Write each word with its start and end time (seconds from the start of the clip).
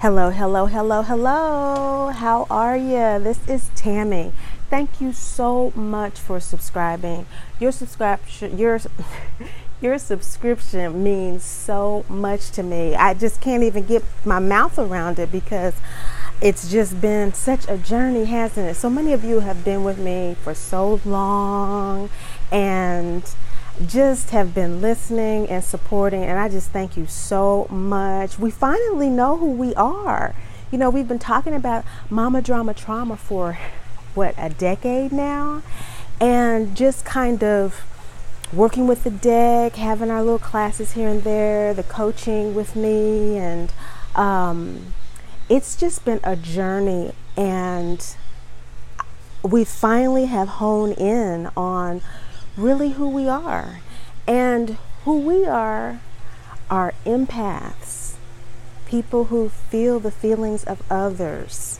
Hello, 0.00 0.28
hello, 0.28 0.66
hello, 0.66 1.00
hello. 1.00 2.10
How 2.14 2.46
are 2.50 2.76
you? 2.76 3.18
This 3.18 3.40
is 3.48 3.70
Tammy. 3.74 4.30
Thank 4.68 5.00
you 5.00 5.14
so 5.14 5.72
much 5.74 6.20
for 6.20 6.38
subscribing. 6.38 7.24
Your 7.58 7.72
subscription, 7.72 8.58
your 8.58 8.78
your 9.80 9.96
subscription 9.96 11.02
means 11.02 11.44
so 11.44 12.04
much 12.10 12.50
to 12.50 12.62
me. 12.62 12.94
I 12.94 13.14
just 13.14 13.40
can't 13.40 13.62
even 13.62 13.86
get 13.86 14.04
my 14.22 14.38
mouth 14.38 14.78
around 14.78 15.18
it 15.18 15.32
because 15.32 15.72
it's 16.42 16.70
just 16.70 17.00
been 17.00 17.32
such 17.32 17.66
a 17.66 17.78
journey, 17.78 18.26
hasn't 18.26 18.68
it? 18.68 18.74
So 18.74 18.90
many 18.90 19.14
of 19.14 19.24
you 19.24 19.40
have 19.40 19.64
been 19.64 19.82
with 19.82 19.98
me 19.98 20.36
for 20.42 20.52
so 20.52 21.00
long 21.06 22.10
and 22.52 23.24
just 23.84 24.30
have 24.30 24.54
been 24.54 24.80
listening 24.80 25.48
and 25.48 25.62
supporting, 25.62 26.22
and 26.22 26.38
I 26.38 26.48
just 26.48 26.70
thank 26.70 26.96
you 26.96 27.06
so 27.06 27.66
much. 27.70 28.38
We 28.38 28.50
finally 28.50 29.10
know 29.10 29.36
who 29.36 29.50
we 29.50 29.74
are. 29.74 30.34
You 30.70 30.78
know, 30.78 30.90
we've 30.90 31.08
been 31.08 31.18
talking 31.18 31.54
about 31.54 31.84
mama 32.08 32.40
drama 32.40 32.74
trauma 32.74 33.16
for 33.16 33.58
what, 34.14 34.34
a 34.38 34.48
decade 34.48 35.12
now, 35.12 35.62
and 36.20 36.74
just 36.74 37.04
kind 37.04 37.44
of 37.44 37.84
working 38.52 38.86
with 38.86 39.04
the 39.04 39.10
deck, 39.10 39.76
having 39.76 40.10
our 40.10 40.22
little 40.22 40.38
classes 40.38 40.92
here 40.92 41.08
and 41.08 41.22
there, 41.22 41.74
the 41.74 41.82
coaching 41.82 42.54
with 42.54 42.74
me, 42.76 43.36
and 43.36 43.72
um, 44.14 44.94
it's 45.48 45.76
just 45.76 46.04
been 46.04 46.20
a 46.24 46.34
journey. 46.34 47.12
And 47.36 48.16
we 49.42 49.64
finally 49.64 50.26
have 50.26 50.48
honed 50.48 50.96
in 50.96 51.50
on 51.56 52.00
really 52.56 52.92
who 52.92 53.08
we 53.08 53.28
are. 53.28 53.80
And 54.26 54.78
who 55.04 55.18
we 55.18 55.46
are 55.46 56.00
are 56.68 56.94
empaths, 57.04 58.14
people 58.86 59.26
who 59.26 59.48
feel 59.48 60.00
the 60.00 60.10
feelings 60.10 60.64
of 60.64 60.82
others. 60.90 61.78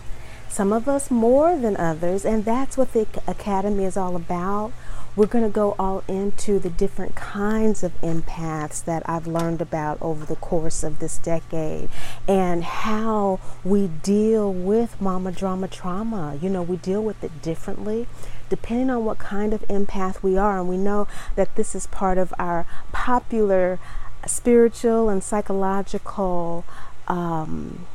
Some 0.48 0.72
of 0.72 0.88
us 0.88 1.10
more 1.10 1.56
than 1.56 1.76
others, 1.76 2.24
and 2.24 2.44
that's 2.44 2.76
what 2.78 2.92
the 2.92 3.06
Academy 3.26 3.84
is 3.84 3.96
all 3.96 4.16
about. 4.16 4.72
We're 5.16 5.26
going 5.26 5.44
to 5.44 5.50
go 5.50 5.74
all 5.78 6.04
into 6.08 6.58
the 6.58 6.68
different 6.68 7.14
kinds 7.14 7.82
of 7.82 7.98
empaths 8.02 8.84
that 8.84 9.02
I've 9.08 9.26
learned 9.26 9.62
about 9.62 9.96
over 10.02 10.26
the 10.26 10.36
course 10.36 10.84
of 10.84 10.98
this 10.98 11.16
decade 11.16 11.88
and 12.28 12.62
how 12.62 13.40
we 13.64 13.86
deal 13.86 14.52
with 14.52 15.00
mama 15.00 15.32
drama 15.32 15.68
trauma. 15.68 16.38
You 16.40 16.50
know, 16.50 16.62
we 16.62 16.76
deal 16.76 17.02
with 17.02 17.24
it 17.24 17.40
differently 17.40 18.06
depending 18.50 18.90
on 18.90 19.04
what 19.06 19.18
kind 19.18 19.54
of 19.54 19.62
empath 19.68 20.22
we 20.22 20.36
are. 20.36 20.58
And 20.58 20.68
we 20.68 20.76
know 20.76 21.08
that 21.34 21.56
this 21.56 21.74
is 21.74 21.86
part 21.86 22.18
of 22.18 22.34
our 22.38 22.66
popular 22.92 23.78
spiritual 24.26 25.08
and 25.08 25.24
psychological. 25.24 26.64
Um, 27.08 27.86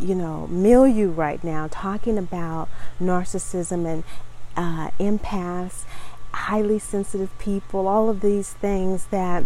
you 0.00 0.14
know, 0.14 0.46
milieu 0.46 1.10
right 1.10 1.42
now, 1.42 1.68
talking 1.70 2.18
about 2.18 2.68
narcissism 3.00 3.84
and 3.84 4.04
uh, 4.56 4.90
empaths 5.00 5.84
highly 6.32 6.78
sensitive 6.78 7.36
people, 7.38 7.86
all 7.86 8.08
of 8.08 8.20
these 8.20 8.52
things 8.52 9.06
that 9.06 9.44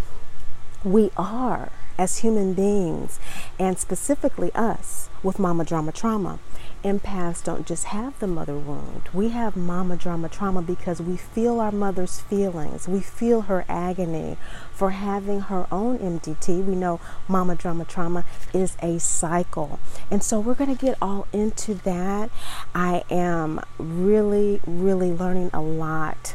we 0.84 1.10
are 1.16 1.70
as 1.98 2.18
human 2.18 2.54
beings, 2.54 3.18
and 3.58 3.78
specifically 3.78 4.50
us 4.54 5.08
with 5.22 5.38
mama 5.38 5.64
drama 5.64 5.92
trauma. 5.92 6.38
Empaths 6.82 7.44
don't 7.44 7.64
just 7.64 7.84
have 7.86 8.18
the 8.18 8.26
mother 8.26 8.56
wound. 8.56 9.08
We 9.12 9.28
have 9.28 9.56
mama 9.56 9.96
drama 9.96 10.28
trauma 10.28 10.62
because 10.62 11.00
we 11.00 11.16
feel 11.16 11.60
our 11.60 11.70
mother's 11.70 12.18
feelings. 12.18 12.88
We 12.88 13.00
feel 13.00 13.42
her 13.42 13.64
agony 13.68 14.36
for 14.72 14.90
having 14.90 15.42
her 15.42 15.68
own 15.70 15.98
MDT. 15.98 16.64
We 16.64 16.74
know 16.74 16.98
mama 17.28 17.54
drama 17.54 17.84
trauma 17.84 18.24
is 18.52 18.76
a 18.82 18.98
cycle. 18.98 19.78
And 20.10 20.24
so 20.24 20.40
we're 20.40 20.54
going 20.54 20.76
to 20.76 20.80
get 20.80 20.98
all 21.00 21.28
into 21.32 21.74
that. 21.74 22.30
I 22.74 23.04
am 23.08 23.60
really, 23.78 24.60
really 24.66 25.12
learning 25.12 25.50
a 25.52 25.60
lot 25.60 26.34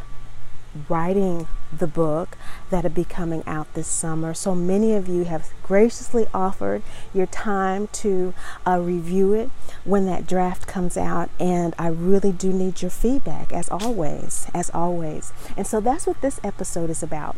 writing 0.89 1.47
the 1.75 1.87
book 1.87 2.37
that'll 2.69 2.89
be 2.89 3.03
coming 3.03 3.43
out 3.45 3.73
this 3.73 3.87
summer. 3.87 4.33
So 4.33 4.55
many 4.55 4.93
of 4.93 5.07
you 5.07 5.25
have 5.25 5.49
graciously 5.63 6.27
offered 6.33 6.81
your 7.13 7.25
time 7.25 7.87
to 7.93 8.33
uh, 8.65 8.79
review 8.79 9.33
it 9.33 9.49
when 9.83 10.05
that 10.05 10.27
draft 10.27 10.67
comes 10.67 10.97
out, 10.97 11.29
and 11.39 11.73
I 11.77 11.87
really 11.87 12.31
do 12.31 12.51
need 12.53 12.81
your 12.81 12.91
feedback 12.91 13.51
as 13.51 13.69
always, 13.69 14.47
as 14.53 14.69
always. 14.71 15.33
And 15.55 15.67
so 15.67 15.79
that's 15.79 16.07
what 16.07 16.21
this 16.21 16.39
episode 16.43 16.89
is 16.89 17.03
about. 17.03 17.35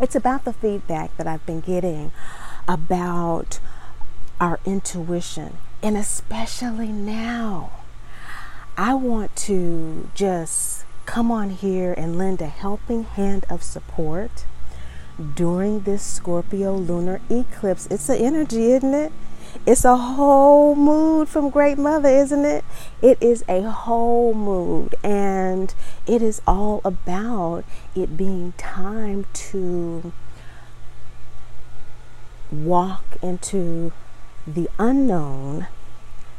It's 0.00 0.14
about 0.14 0.44
the 0.44 0.52
feedback 0.52 1.16
that 1.16 1.26
I've 1.26 1.44
been 1.44 1.60
getting 1.60 2.12
about 2.66 3.58
our 4.40 4.60
intuition, 4.64 5.58
and 5.82 5.96
especially 5.96 6.88
now. 6.88 7.72
I 8.76 8.94
want 8.94 9.34
to 9.36 10.08
just 10.14 10.84
come 11.08 11.30
on 11.30 11.48
here 11.48 11.94
and 11.94 12.18
lend 12.18 12.42
a 12.42 12.46
helping 12.46 13.02
hand 13.02 13.46
of 13.48 13.62
support 13.62 14.44
during 15.34 15.80
this 15.80 16.02
Scorpio 16.02 16.76
lunar 16.76 17.18
eclipse. 17.30 17.86
It's 17.90 18.10
an 18.10 18.18
energy, 18.18 18.72
isn't 18.72 18.92
it? 18.92 19.10
It's 19.64 19.86
a 19.86 19.96
whole 19.96 20.74
mood 20.74 21.30
from 21.30 21.48
Great 21.48 21.78
Mother, 21.78 22.10
isn't 22.10 22.44
it? 22.44 22.62
It 23.00 23.16
is 23.22 23.42
a 23.48 23.62
whole 23.62 24.34
mood, 24.34 24.96
and 25.02 25.74
it 26.06 26.20
is 26.20 26.42
all 26.46 26.82
about 26.84 27.64
it 27.94 28.18
being 28.18 28.52
time 28.58 29.24
to 29.32 30.12
walk 32.52 33.04
into 33.22 33.92
the 34.46 34.68
unknown 34.78 35.68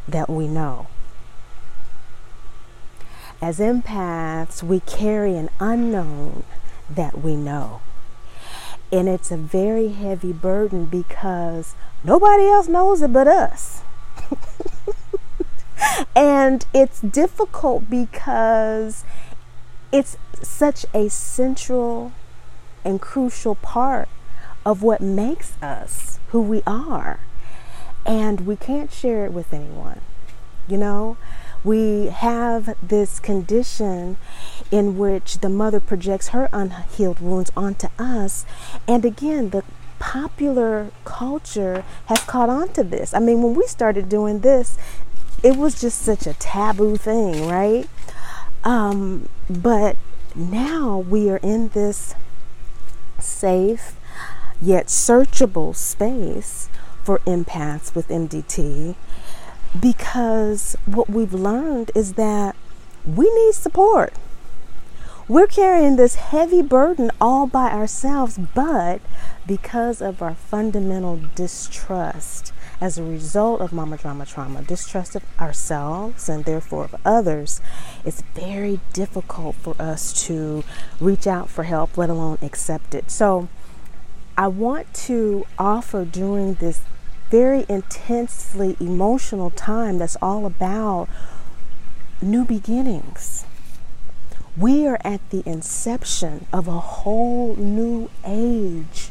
that 0.07 0.29
we 0.29 0.47
know. 0.47 0.85
As 3.41 3.59
empaths, 3.59 4.61
we 4.61 4.81
carry 4.81 5.37
an 5.37 5.49
unknown 5.59 6.43
that 6.89 7.19
we 7.19 7.35
know. 7.35 7.81
And 8.91 9.07
it's 9.07 9.31
a 9.31 9.37
very 9.37 9.89
heavy 9.89 10.33
burden 10.33 10.85
because 10.85 11.75
nobody 12.03 12.45
else 12.45 12.67
knows 12.67 13.01
it 13.01 13.13
but 13.13 13.27
us. 13.27 13.81
and 16.15 16.65
it's 16.73 16.99
difficult 16.99 17.89
because 17.89 19.05
it's 19.91 20.17
such 20.41 20.85
a 20.93 21.09
central 21.09 22.11
and 22.83 22.99
crucial 22.99 23.55
part 23.55 24.09
of 24.65 24.83
what 24.83 25.01
makes 25.01 25.53
us 25.61 26.19
who 26.29 26.41
we 26.41 26.61
are. 26.67 27.19
And 28.05 28.45
we 28.45 28.55
can't 28.55 28.91
share 28.91 29.25
it 29.25 29.31
with 29.31 29.53
anyone. 29.53 30.01
You 30.67 30.77
know, 30.77 31.17
we 31.63 32.07
have 32.07 32.75
this 32.81 33.19
condition 33.19 34.17
in 34.71 34.97
which 34.97 35.39
the 35.39 35.49
mother 35.49 35.79
projects 35.79 36.29
her 36.29 36.49
unhealed 36.53 37.19
wounds 37.19 37.51
onto 37.55 37.87
us. 37.97 38.45
And 38.87 39.03
again, 39.03 39.49
the 39.49 39.63
popular 39.99 40.91
culture 41.03 41.83
has 42.05 42.19
caught 42.21 42.49
on 42.49 42.69
to 42.73 42.83
this. 42.83 43.13
I 43.13 43.19
mean, 43.19 43.41
when 43.41 43.53
we 43.53 43.67
started 43.67 44.07
doing 44.09 44.39
this, 44.39 44.77
it 45.43 45.57
was 45.57 45.79
just 45.79 46.01
such 46.01 46.25
a 46.25 46.33
taboo 46.33 46.97
thing, 46.97 47.47
right? 47.47 47.87
Um, 48.63 49.29
but 49.49 49.97
now 50.35 50.97
we 50.97 51.29
are 51.29 51.37
in 51.37 51.69
this 51.69 52.15
safe 53.19 53.95
yet 54.61 54.87
searchable 54.87 55.75
space 55.75 56.69
for 57.03 57.19
empaths 57.19 57.95
with 57.95 58.07
MDT 58.09 58.95
because 59.77 60.75
what 60.85 61.09
we've 61.09 61.33
learned 61.33 61.91
is 61.95 62.13
that 62.13 62.55
we 63.05 63.29
need 63.33 63.53
support. 63.53 64.13
We're 65.27 65.47
carrying 65.47 65.95
this 65.95 66.15
heavy 66.15 66.63
burden 66.63 67.11
all 67.21 67.45
by 67.45 67.69
ourselves, 67.69 68.39
but 68.55 68.99
because 69.45 70.01
of 70.01 70.23
our 70.23 70.33
fundamental 70.33 71.21
distrust 71.35 72.51
as 72.81 72.97
a 72.97 73.03
result 73.03 73.61
of 73.61 73.71
mama 73.71 73.97
drama 73.97 74.25
trauma, 74.25 74.63
distrust 74.63 75.15
of 75.15 75.23
ourselves 75.39 76.29
and 76.29 76.45
therefore 76.45 76.85
of 76.85 76.95
others, 77.05 77.61
it's 78.03 78.23
very 78.33 78.79
difficult 78.91 79.55
for 79.55 79.75
us 79.79 80.25
to 80.25 80.63
reach 80.99 81.27
out 81.27 81.47
for 81.47 81.63
help, 81.63 81.95
let 81.95 82.09
alone 82.09 82.39
accept 82.41 82.95
it. 82.95 83.11
So, 83.11 83.49
I 84.35 84.47
want 84.47 84.91
to 85.05 85.45
offer 85.59 86.05
during 86.05 86.55
this 86.55 86.81
very 87.29 87.65
intensely 87.69 88.75
emotional 88.79 89.51
time 89.51 89.99
that's 89.99 90.17
all 90.21 90.45
about 90.45 91.07
new 92.21 92.43
beginnings. 92.43 93.45
We 94.57 94.87
are 94.87 94.99
at 95.03 95.21
the 95.29 95.43
inception 95.45 96.47
of 96.51 96.67
a 96.67 96.79
whole 96.79 97.55
new 97.55 98.09
age 98.25 99.09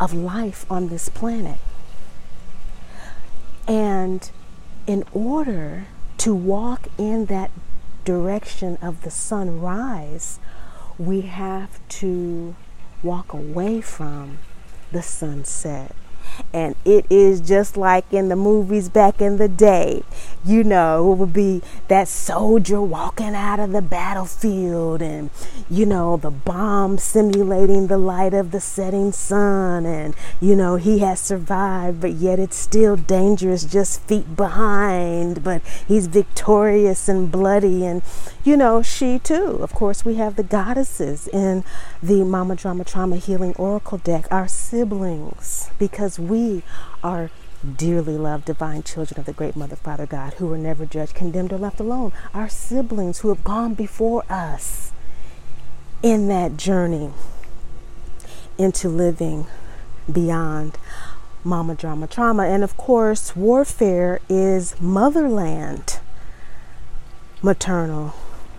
of 0.00 0.12
life 0.12 0.66
on 0.70 0.88
this 0.88 1.08
planet. 1.08 1.58
And 3.66 4.30
in 4.86 5.04
order 5.12 5.86
to 6.18 6.34
walk 6.34 6.88
in 6.98 7.26
that 7.26 7.50
direction 8.04 8.78
of 8.82 9.02
the 9.02 9.10
sunrise, 9.10 10.38
we 10.98 11.22
have 11.22 11.78
to 11.88 12.56
walk 13.02 13.32
away 13.32 13.80
from 13.80 14.38
the 14.90 15.02
sunset. 15.02 15.94
And 16.52 16.74
it 16.84 17.06
is 17.10 17.40
just 17.40 17.76
like 17.76 18.12
in 18.12 18.28
the 18.28 18.36
movies 18.36 18.88
back 18.88 19.20
in 19.20 19.36
the 19.36 19.48
day. 19.48 20.02
You 20.44 20.64
know, 20.64 21.12
it 21.12 21.16
would 21.16 21.32
be 21.32 21.62
that 21.88 22.08
soldier 22.08 22.80
walking 22.80 23.34
out 23.34 23.60
of 23.60 23.72
the 23.72 23.82
battlefield 23.82 25.02
and, 25.02 25.30
you 25.68 25.84
know, 25.84 26.16
the 26.16 26.30
bomb 26.30 26.98
simulating 26.98 27.86
the 27.86 27.98
light 27.98 28.34
of 28.34 28.50
the 28.50 28.60
setting 28.60 29.12
sun. 29.12 29.84
And, 29.84 30.14
you 30.40 30.56
know, 30.56 30.76
he 30.76 31.00
has 31.00 31.20
survived, 31.20 32.00
but 32.00 32.12
yet 32.12 32.38
it's 32.38 32.56
still 32.56 32.96
dangerous 32.96 33.64
just 33.64 34.00
feet 34.02 34.36
behind. 34.36 35.44
But 35.44 35.62
he's 35.86 36.06
victorious 36.06 37.08
and 37.08 37.30
bloody. 37.30 37.84
And, 37.84 38.02
you 38.44 38.56
know, 38.56 38.80
she 38.82 39.18
too. 39.18 39.58
Of 39.60 39.72
course, 39.74 40.04
we 40.04 40.14
have 40.14 40.36
the 40.36 40.42
goddesses 40.42 41.28
in 41.28 41.64
the 42.02 42.24
Mama 42.24 42.56
Drama 42.56 42.84
Trauma 42.84 43.16
Healing 43.16 43.54
Oracle 43.56 43.98
deck, 43.98 44.26
our 44.30 44.48
siblings, 44.48 45.70
because 45.78 46.18
we 46.28 46.62
are 47.02 47.30
dearly 47.76 48.16
loved 48.16 48.44
divine 48.44 48.82
children 48.82 49.18
of 49.18 49.26
the 49.26 49.32
great 49.32 49.56
mother 49.56 49.76
father 49.76 50.06
god 50.06 50.34
who 50.34 50.46
were 50.46 50.58
never 50.58 50.86
judged 50.86 51.14
condemned 51.14 51.52
or 51.52 51.58
left 51.58 51.80
alone 51.80 52.12
our 52.32 52.48
siblings 52.48 53.20
who 53.20 53.28
have 53.28 53.42
gone 53.42 53.74
before 53.74 54.24
us 54.30 54.92
in 56.02 56.28
that 56.28 56.56
journey 56.56 57.10
into 58.56 58.88
living 58.88 59.46
beyond 60.10 60.78
mama 61.42 61.74
drama 61.74 62.06
trauma 62.06 62.44
and 62.44 62.62
of 62.62 62.76
course 62.76 63.34
warfare 63.34 64.20
is 64.28 64.80
motherland 64.80 65.98
maternal 67.42 68.14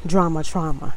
drama 0.06 0.44
trauma. 0.44 0.96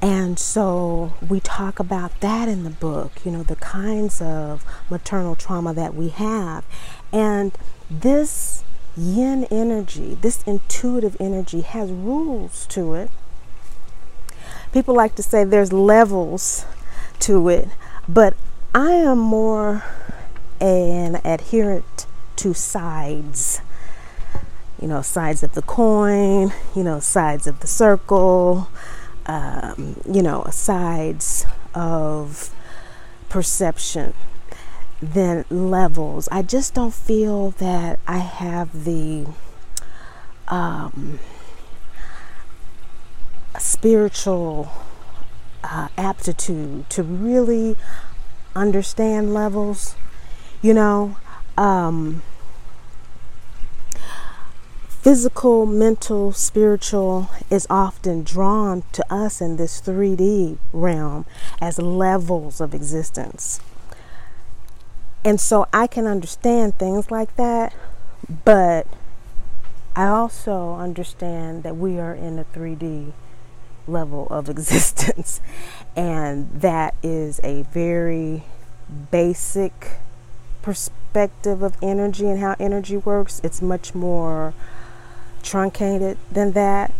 And 0.00 0.38
so 0.38 1.14
we 1.28 1.40
talk 1.40 1.80
about 1.80 2.20
that 2.20 2.48
in 2.48 2.62
the 2.62 2.70
book, 2.70 3.12
you 3.24 3.32
know, 3.32 3.42
the 3.42 3.56
kinds 3.56 4.22
of 4.22 4.64
maternal 4.88 5.34
trauma 5.34 5.74
that 5.74 5.94
we 5.94 6.08
have. 6.10 6.64
And 7.12 7.52
this 7.90 8.62
yin 8.96 9.44
energy, 9.50 10.16
this 10.20 10.42
intuitive 10.44 11.16
energy, 11.18 11.62
has 11.62 11.90
rules 11.90 12.66
to 12.66 12.94
it. 12.94 13.10
People 14.72 14.94
like 14.94 15.16
to 15.16 15.22
say 15.22 15.42
there's 15.42 15.72
levels 15.72 16.64
to 17.20 17.48
it, 17.48 17.68
but 18.08 18.34
I 18.74 18.92
am 18.92 19.18
more 19.18 19.82
an 20.60 21.20
adherent 21.24 22.06
to 22.36 22.54
sides 22.54 23.60
you 24.80 24.86
know, 24.86 25.02
sides 25.02 25.42
of 25.42 25.54
the 25.54 25.62
coin, 25.62 26.52
you 26.74 26.84
know, 26.84 27.00
sides 27.00 27.46
of 27.46 27.60
the 27.60 27.66
circle, 27.66 28.68
um, 29.28 30.00
you 30.10 30.22
know, 30.22 30.46
sides 30.50 31.46
of 31.74 32.50
perception, 33.28 34.14
than 35.00 35.44
levels. 35.50 36.28
I 36.32 36.42
just 36.42 36.74
don't 36.74 36.94
feel 36.94 37.50
that 37.52 37.98
I 38.06 38.18
have 38.18 38.84
the 38.84 39.26
um, 40.48 41.20
spiritual 43.58 44.70
uh, 45.62 45.88
aptitude 45.96 46.88
to 46.90 47.02
really 47.02 47.76
understand 48.56 49.32
levels, 49.32 49.94
you 50.62 50.74
know. 50.74 51.16
Um, 51.56 52.22
physical, 55.08 55.64
mental, 55.64 56.32
spiritual 56.32 57.30
is 57.48 57.66
often 57.70 58.22
drawn 58.22 58.82
to 58.92 59.02
us 59.10 59.40
in 59.40 59.56
this 59.56 59.80
3D 59.80 60.58
realm 60.70 61.24
as 61.62 61.78
levels 61.78 62.60
of 62.60 62.74
existence. 62.74 63.58
And 65.24 65.40
so 65.40 65.66
I 65.72 65.86
can 65.86 66.06
understand 66.06 66.78
things 66.78 67.10
like 67.10 67.34
that, 67.36 67.74
but 68.44 68.86
I 69.96 70.08
also 70.08 70.74
understand 70.74 71.62
that 71.62 71.78
we 71.78 71.98
are 71.98 72.14
in 72.14 72.38
a 72.38 72.44
3D 72.44 73.12
level 73.86 74.26
of 74.28 74.46
existence, 74.50 75.40
and 75.96 76.50
that 76.60 76.94
is 77.02 77.40
a 77.42 77.62
very 77.62 78.42
basic 79.10 79.92
perspective 80.60 81.62
of 81.62 81.78
energy 81.80 82.28
and 82.28 82.40
how 82.40 82.56
energy 82.60 82.98
works. 82.98 83.40
It's 83.42 83.62
much 83.62 83.94
more 83.94 84.52
truncated 85.42 86.18
than 86.30 86.52
that. 86.52 86.92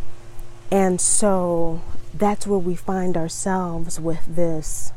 And 0.71 1.01
so 1.01 1.83
that's 2.13 2.47
where 2.47 2.59
we 2.59 2.75
find 2.75 3.17
ourselves 3.17 4.01
with 4.01 4.25
this 4.27 4.93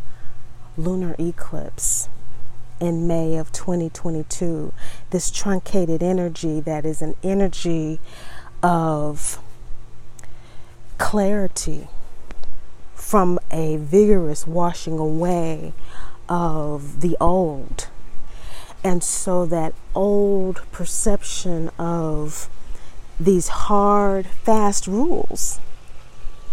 lunar 0.78 1.16
eclipse 1.20 2.10
in 2.80 3.08
May 3.08 3.38
of 3.38 3.52
2022. 3.52 4.74
This 5.12 5.30
truncated 5.30 6.02
energy 6.02 6.60
that 6.60 6.86
is 6.86 7.02
an 7.02 7.16
energy 7.24 8.00
of 8.64 9.40
clarity 10.98 11.88
from 12.96 13.40
a 13.52 13.78
vigorous 13.78 14.48
washing 14.48 14.98
away 14.98 15.74
of 16.28 17.02
the 17.02 17.18
old. 17.20 17.88
And 18.84 19.04
so 19.04 19.46
that 19.46 19.74
old 19.94 20.62
perception 20.72 21.70
of 21.78 22.50
these 23.23 23.47
hard, 23.47 24.25
fast 24.25 24.88
rules 24.88 25.59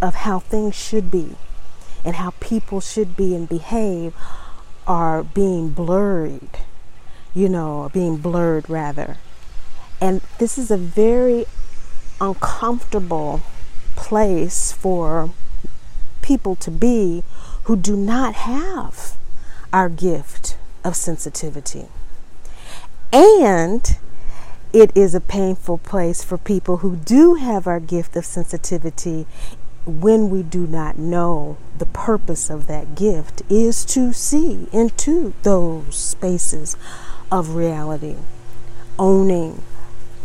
of 0.00 0.14
how 0.14 0.38
things 0.38 0.74
should 0.74 1.10
be 1.10 1.36
and 2.04 2.16
how 2.16 2.30
people 2.40 2.80
should 2.80 3.16
be 3.16 3.34
and 3.34 3.48
behave 3.48 4.14
are 4.86 5.22
being 5.22 5.70
blurred, 5.70 6.60
you 7.34 7.48
know, 7.48 7.90
being 7.92 8.16
blurred 8.16 8.68
rather. 8.68 9.16
And 10.00 10.20
this 10.38 10.58
is 10.58 10.70
a 10.70 10.76
very 10.76 11.46
uncomfortable 12.20 13.42
place 13.96 14.72
for 14.72 15.30
people 16.22 16.54
to 16.56 16.70
be 16.70 17.22
who 17.64 17.76
do 17.76 17.96
not 17.96 18.34
have 18.34 19.14
our 19.72 19.88
gift 19.88 20.56
of 20.84 20.96
sensitivity. 20.96 21.86
And 23.12 23.98
it 24.72 24.94
is 24.94 25.14
a 25.14 25.20
painful 25.20 25.78
place 25.78 26.22
for 26.22 26.36
people 26.36 26.78
who 26.78 26.96
do 26.96 27.34
have 27.34 27.66
our 27.66 27.80
gift 27.80 28.16
of 28.16 28.24
sensitivity 28.24 29.26
when 29.86 30.28
we 30.28 30.42
do 30.42 30.66
not 30.66 30.98
know 30.98 31.56
the 31.78 31.86
purpose 31.86 32.50
of 32.50 32.66
that 32.66 32.94
gift 32.94 33.42
is 33.48 33.84
to 33.86 34.12
see 34.12 34.68
into 34.70 35.32
those 35.42 35.96
spaces 35.96 36.76
of 37.32 37.54
reality, 37.54 38.16
owning 38.98 39.62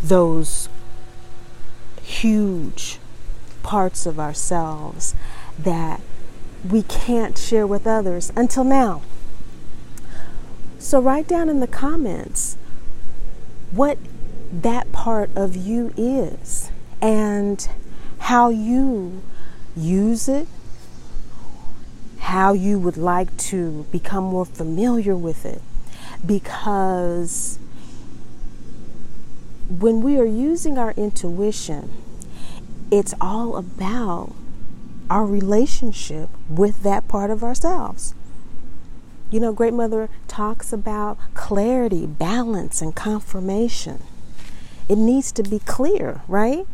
those 0.02 0.68
huge 2.02 3.00
parts 3.62 4.06
of 4.06 4.20
ourselves 4.20 5.16
that 5.58 6.02
we 6.70 6.84
can't 6.84 7.38
share 7.38 7.66
with 7.66 7.88
others 7.88 8.32
until 8.36 8.66
now. 8.66 9.02
So, 10.80 11.00
write 11.00 11.28
down 11.30 11.48
in 11.48 11.62
the 11.62 11.68
comments 11.68 12.58
what 13.72 13.98
that 14.62 14.92
part 14.92 15.32
of 15.36 15.56
you 15.56 15.92
is 15.98 16.72
and 17.02 17.68
how 18.20 18.50
you 18.50 19.24
use 19.76 20.30
it, 20.30 20.48
how 22.20 22.54
you 22.54 22.78
would 22.78 22.96
like 22.96 23.36
to 23.38 23.86
become 23.92 24.26
more 24.26 24.46
familiar 24.46 25.16
with 25.16 25.46
it. 25.46 25.62
Because 26.26 27.58
when 29.68 30.02
we 30.02 30.18
are 30.20 30.26
using 30.26 30.78
our 30.78 30.92
intuition, 30.92 31.90
it's 32.92 33.14
all 33.20 33.58
about 33.58 34.34
our 35.10 35.26
relationship 35.26 36.30
with 36.48 36.84
that 36.84 37.08
part 37.08 37.32
of 37.32 37.44
ourselves. 37.44 38.14
You 39.32 39.40
know, 39.40 39.52
Great 39.52 39.74
Mother 39.74 40.10
talks 40.28 40.72
about 40.72 41.18
clarity, 41.34 42.06
balance, 42.06 42.82
and 42.82 42.96
confirmation. 42.96 44.00
It 44.90 44.98
needs 44.98 45.32
to 45.34 45.44
be 45.44 45.60
clear, 45.60 46.22
right? 46.28 46.66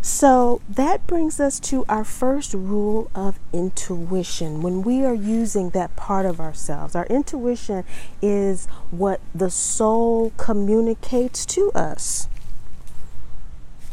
So 0.00 0.60
that 0.68 1.06
brings 1.06 1.40
us 1.40 1.58
to 1.60 1.84
our 1.88 2.04
first 2.04 2.54
rule 2.54 3.10
of 3.14 3.38
intuition. 3.52 4.62
When 4.62 4.82
we 4.82 5.04
are 5.04 5.14
using 5.14 5.70
that 5.70 5.96
part 5.96 6.24
of 6.24 6.40
ourselves, 6.40 6.94
our 6.94 7.06
intuition 7.06 7.84
is 8.22 8.66
what 8.90 9.20
the 9.34 9.50
soul 9.50 10.32
communicates 10.36 11.44
to 11.46 11.72
us. 11.72 12.28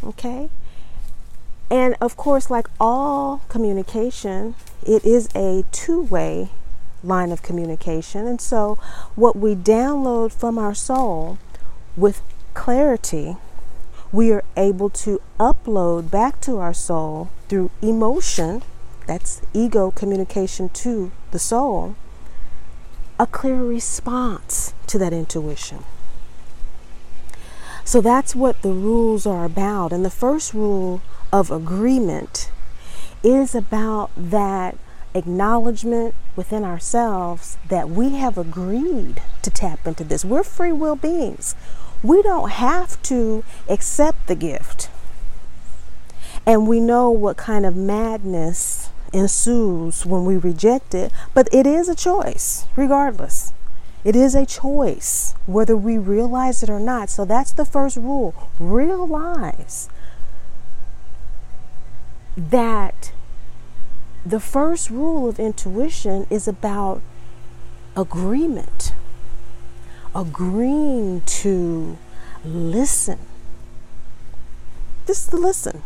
Okay? 0.03 0.49
And 1.71 1.95
of 1.99 2.15
course, 2.15 2.49
like 2.51 2.67
all 2.79 3.41
communication, 3.49 4.53
it 4.85 5.03
is 5.03 5.27
a 5.35 5.63
two 5.71 6.01
way 6.01 6.49
line 7.03 7.31
of 7.31 7.41
communication. 7.41 8.27
And 8.27 8.39
so, 8.39 8.75
what 9.15 9.35
we 9.35 9.55
download 9.55 10.31
from 10.31 10.59
our 10.59 10.75
soul 10.75 11.39
with 11.97 12.21
clarity, 12.55 13.37
we 14.11 14.31
are 14.31 14.43
able 14.57 14.89
to 14.89 15.21
upload 15.39 16.09
back 16.09 16.41
to 16.41 16.57
our 16.57 16.73
soul 16.73 17.29
through 17.47 17.69
emotion, 17.81 18.63
that's 19.05 19.41
ego 19.53 19.91
communication 19.91 20.69
to 20.69 21.11
the 21.29 21.37
soul, 21.37 21.95
a 23.19 23.27
clear 23.27 23.63
response 23.63 24.73
to 24.87 24.97
that 24.97 25.13
intuition. 25.13 25.83
So 27.83 28.01
that's 28.01 28.35
what 28.35 28.63
the 28.63 28.73
rules 28.73 29.27
are 29.27 29.45
about. 29.45 29.93
And 29.93 30.03
the 30.03 30.09
first 30.09 30.53
rule 30.53 31.01
of 31.31 31.51
agreement 31.51 32.49
is 33.21 33.53
about 33.53 34.09
that 34.17 34.75
acknowledgement 35.13 36.15
within 36.35 36.63
ourselves 36.63 37.57
that 37.69 37.89
we 37.89 38.15
have 38.15 38.37
agreed 38.37 39.21
to 39.43 39.49
tap 39.51 39.85
into 39.85 40.03
this. 40.03 40.25
We're 40.25 40.43
free 40.43 40.71
will 40.71 40.95
beings. 40.95 41.55
We 42.05 42.21
don't 42.21 42.51
have 42.51 43.01
to 43.03 43.43
accept 43.67 44.27
the 44.27 44.35
gift. 44.35 44.89
And 46.45 46.67
we 46.67 46.79
know 46.79 47.09
what 47.09 47.35
kind 47.35 47.65
of 47.65 47.75
madness 47.75 48.91
ensues 49.11 50.05
when 50.05 50.23
we 50.23 50.37
reject 50.37 50.93
it, 50.93 51.11
but 51.33 51.49
it 51.51 51.65
is 51.65 51.89
a 51.89 51.95
choice, 51.95 52.67
regardless. 52.75 53.53
It 54.03 54.15
is 54.15 54.35
a 54.35 54.45
choice, 54.45 55.33
whether 55.47 55.75
we 55.75 55.97
realize 55.97 56.61
it 56.61 56.69
or 56.69 56.79
not. 56.79 57.09
So 57.09 57.25
that's 57.25 57.51
the 57.51 57.65
first 57.65 57.97
rule. 57.97 58.35
Realize 58.59 59.89
that 62.37 63.13
the 64.23 64.39
first 64.39 64.91
rule 64.91 65.27
of 65.27 65.39
intuition 65.39 66.27
is 66.29 66.47
about 66.47 67.01
agreement, 67.95 68.93
agreeing 70.15 71.21
to 71.21 71.97
listen. 72.45 73.19
Just 75.05 75.29
to 75.31 75.37
listen. 75.37 75.83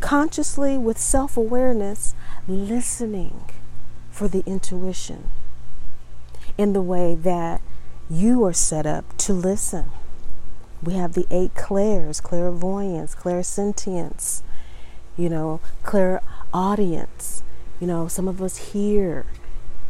Consciously, 0.00 0.78
with 0.78 0.96
self 0.96 1.36
awareness, 1.36 2.14
listening 2.48 3.44
for 4.10 4.28
the 4.28 4.42
intuition 4.46 5.30
in 6.56 6.72
the 6.72 6.82
way 6.82 7.14
that 7.14 7.60
you 8.08 8.44
are 8.44 8.52
set 8.52 8.86
up 8.86 9.16
to 9.18 9.32
listen. 9.32 9.90
We 10.82 10.94
have 10.94 11.12
the 11.12 11.26
eight 11.30 11.54
clairs 11.54 12.20
clairvoyance, 12.20 13.14
clairsentience, 13.14 14.42
you 15.16 15.28
know, 15.28 15.60
clairaudience. 15.82 17.42
You 17.80 17.86
know, 17.86 18.08
some 18.08 18.28
of 18.28 18.42
us 18.42 18.72
hear, 18.72 19.26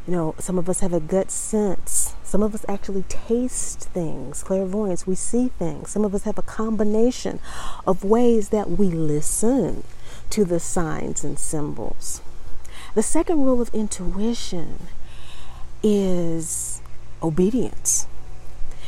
you 0.07 0.13
know, 0.13 0.35
some 0.39 0.59
of 0.59 0.69
us 0.69 0.81
have 0.81 0.93
a 0.93 1.01
gut 1.01 1.31
sense. 1.31 2.15
Some 2.31 2.45
of 2.45 2.55
us 2.55 2.65
actually 2.69 3.03
taste 3.09 3.89
things, 3.89 4.45
clairvoyance, 4.45 5.05
we 5.05 5.17
see 5.17 5.49
things. 5.59 5.91
Some 5.91 6.05
of 6.05 6.15
us 6.15 6.23
have 6.23 6.39
a 6.39 6.43
combination 6.43 7.41
of 7.89 8.05
ways 8.05 8.51
that 8.51 8.71
we 8.71 8.87
listen 8.87 9.83
to 10.31 10.45
the 10.45 10.61
signs 10.61 11.25
and 11.25 11.41
symbols. 11.41 12.23
The 12.95 13.03
second 13.03 13.43
rule 13.43 13.61
of 13.61 13.75
intuition 13.75 14.87
is 15.83 16.81
obedience. 17.21 18.07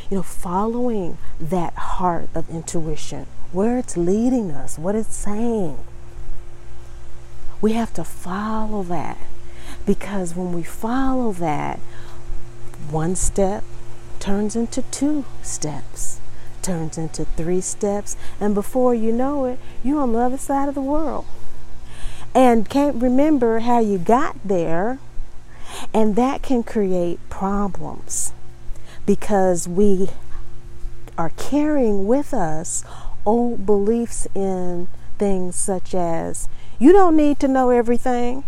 You 0.09 0.15
know, 0.15 0.23
following 0.23 1.17
that 1.37 1.73
heart 1.73 2.29
of 2.33 2.49
intuition, 2.49 3.25
where 3.51 3.77
it's 3.77 3.97
leading 3.97 4.51
us, 4.51 4.79
what 4.79 4.95
it's 4.95 5.17
saying. 5.17 5.79
We 7.59 7.73
have 7.73 7.93
to 7.95 8.05
follow 8.05 8.83
that 8.83 9.17
because 9.85 10.33
when 10.33 10.53
we 10.53 10.63
follow 10.63 11.33
that, 11.33 11.81
one 12.93 13.15
step 13.15 13.63
turns 14.19 14.55
into 14.55 14.83
two 14.83 15.25
steps, 15.41 16.21
turns 16.61 16.97
into 16.97 17.25
three 17.25 17.59
steps, 17.59 18.15
and 18.39 18.53
before 18.53 18.93
you 18.93 19.11
know 19.11 19.45
it, 19.45 19.59
you're 19.83 19.99
on 19.99 20.13
the 20.13 20.19
other 20.19 20.37
side 20.37 20.69
of 20.69 20.75
the 20.75 20.81
world. 20.81 21.25
And 22.35 22.69
can't 22.69 23.01
remember 23.01 23.59
how 23.59 23.79
you 23.79 23.97
got 23.97 24.37
there, 24.45 24.99
and 25.93 26.15
that 26.15 26.43
can 26.43 26.63
create 26.63 27.19
problems 27.29 28.31
because 29.05 29.67
we 29.67 30.09
are 31.17 31.31
carrying 31.31 32.07
with 32.07 32.33
us 32.33 32.83
old 33.25 33.65
beliefs 33.65 34.27
in 34.35 34.87
things 35.17 35.55
such 35.55 35.93
as 35.93 36.47
you 36.79 36.91
don't 36.91 37.17
need 37.17 37.39
to 37.39 37.47
know 37.47 37.71
everything. 37.71 38.43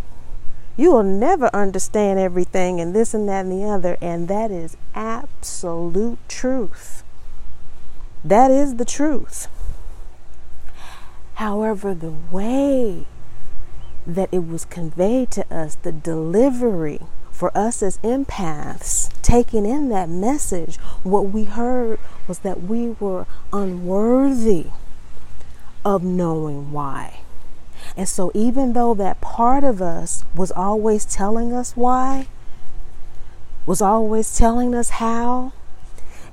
You 0.77 0.91
will 0.91 1.03
never 1.03 1.49
understand 1.53 2.19
everything 2.19 2.81
and 2.81 2.93
this 2.93 3.13
and 3.13 3.27
that 3.29 3.45
and 3.45 3.51
the 3.51 3.65
other. 3.65 3.97
And 4.01 4.27
that 4.27 4.51
is 4.51 4.75
absolute 4.93 6.19
truth. 6.27 7.03
That 8.23 8.51
is 8.51 8.75
the 8.75 8.85
truth. 8.85 9.47
However, 11.35 11.93
the 11.93 12.13
way 12.31 13.05
that 14.07 14.29
it 14.31 14.47
was 14.47 14.65
conveyed 14.65 15.31
to 15.31 15.53
us, 15.53 15.75
the 15.75 15.91
delivery 15.91 17.01
for 17.31 17.55
us 17.57 17.83
as 17.83 17.97
empaths, 17.97 19.11
taking 19.21 19.65
in 19.65 19.89
that 19.89 20.07
message, 20.07 20.77
what 21.03 21.29
we 21.29 21.43
heard 21.43 21.99
was 22.27 22.39
that 22.39 22.63
we 22.63 22.91
were 22.91 23.27
unworthy 23.51 24.67
of 25.83 26.03
knowing 26.03 26.71
why. 26.71 27.24
And 27.97 28.09
so, 28.09 28.31
even 28.33 28.73
though 28.73 28.93
that 28.95 29.21
part 29.21 29.63
of 29.63 29.81
us 29.81 30.25
was 30.35 30.51
always 30.51 31.05
telling 31.05 31.53
us 31.53 31.75
why, 31.77 32.27
was 33.65 33.81
always 33.81 34.35
telling 34.37 34.75
us 34.75 34.91
how, 34.91 35.53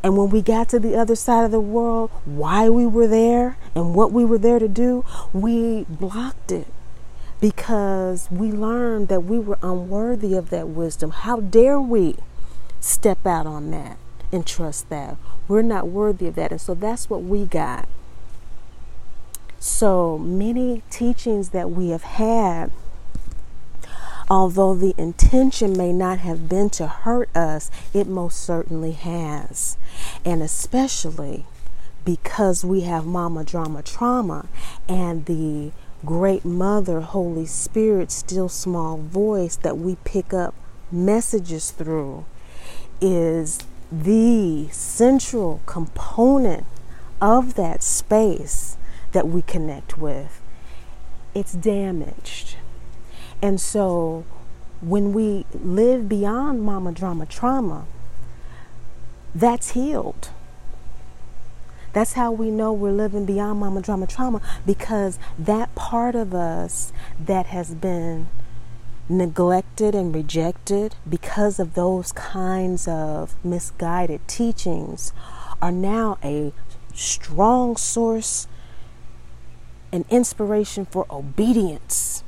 and 0.03 0.17
when 0.17 0.31
we 0.31 0.43
got 0.43 0.69
to 0.71 0.81
the 0.81 0.97
other 0.97 1.15
side 1.15 1.45
of 1.45 1.51
the 1.53 1.61
world, 1.61 2.11
why 2.25 2.69
we 2.69 2.87
were 2.87 3.07
there 3.07 3.57
and 3.75 3.95
what 3.95 4.11
we 4.11 4.25
were 4.25 4.39
there 4.39 4.59
to 4.59 4.69
do, 4.69 5.05
we 5.33 5.85
blocked 5.89 6.51
it 6.51 6.67
because 7.41 8.29
we 8.31 8.51
learned 8.51 9.09
that 9.09 9.21
we 9.21 9.39
were 9.39 9.59
unworthy 9.63 10.35
of 10.35 10.51
that 10.51 10.69
wisdom. 10.69 11.11
How 11.11 11.41
dare 11.41 11.81
we 11.81 12.17
step 12.81 13.25
out 13.27 13.47
on 13.47 13.71
that 13.71 13.97
and 14.33 14.45
trust 14.45 14.89
that? 14.91 15.17
We're 15.47 15.63
not 15.63 15.89
worthy 15.89 16.27
of 16.27 16.35
that. 16.35 16.51
And 16.51 16.61
so 16.61 16.75
that's 16.75 17.09
what 17.09 17.23
we 17.23 17.45
got. 17.45 17.89
So 19.63 20.19
many 20.19 20.83
teachings 20.91 21.51
that 21.51 21.71
we 21.71 21.91
have 21.91 22.03
had, 22.03 22.73
although 24.29 24.75
the 24.75 24.93
intention 24.99 25.79
may 25.79 25.93
not 25.93 26.19
have 26.19 26.49
been 26.49 26.69
to 26.71 26.89
hurt 26.89 27.29
us, 27.37 27.71
it 27.95 28.09
most 28.09 28.41
certainly 28.41 28.91
has. 28.91 29.77
And 30.25 30.43
especially 30.43 31.47
because 32.05 32.65
we 32.65 32.81
have 32.81 33.07
mama 33.07 33.45
drama 33.45 33.85
trauma 33.85 34.49
and 34.89 35.27
the 35.27 35.71
great 36.05 36.45
mother, 36.45 37.01
Holy 37.01 37.47
Spirit, 37.47 38.11
still 38.11 38.49
small 38.49 38.97
voice 38.97 39.55
that 39.55 39.79
we 39.79 39.95
pick 40.03 40.35
up 40.35 40.57
messages 40.91 41.71
through 41.71 42.25
is 43.01 43.61
the 43.93 44.67
central 44.73 45.61
component 45.67 46.67
of 47.21 47.55
that 47.55 47.85
space 47.85 48.77
that 49.13 49.29
we 49.29 49.43
connect 49.43 49.97
with, 49.99 50.41
it's 51.35 51.53
damaged. 51.53 52.57
And 53.41 53.61
so 53.61 54.25
when 54.81 55.13
we 55.13 55.47
live 55.53 56.09
beyond 56.09 56.63
mama 56.63 56.93
drama 56.93 57.27
trauma, 57.27 57.87
that's 59.35 59.71
healed. 59.71 60.31
That's 61.93 62.15
how 62.15 62.33
we 62.33 62.51
know 62.51 62.73
we're 62.73 62.91
living 62.93 63.27
beyond 63.27 63.61
mama 63.61 63.83
drama 63.83 64.07
trauma 64.07 64.41
because 64.65 65.19
that 65.39 65.75
part 65.75 66.15
of 66.15 66.35
us 66.35 66.93
that 67.21 67.47
has 67.47 67.75
been 67.75 68.29
neglected 69.09 69.95
and 69.95 70.15
rejected 70.15 70.95
because 71.09 71.59
of 71.59 71.75
those 71.75 72.13
kinds 72.13 72.89
of 72.89 73.35
misguided 73.45 74.27
teachings 74.27 75.13
are 75.61 75.73
now 75.73 76.19
a 76.25 76.53
strong 76.95 77.77
source 77.77 78.47
an 79.93 80.05
inspiration 80.09 80.87
for 80.87 81.07
obedience 81.11 82.25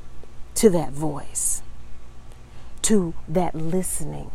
to 0.53 0.69
that 0.69 0.91
voice, 0.91 1.61
to 2.83 3.13
that 3.27 3.55
listening. 3.55 4.31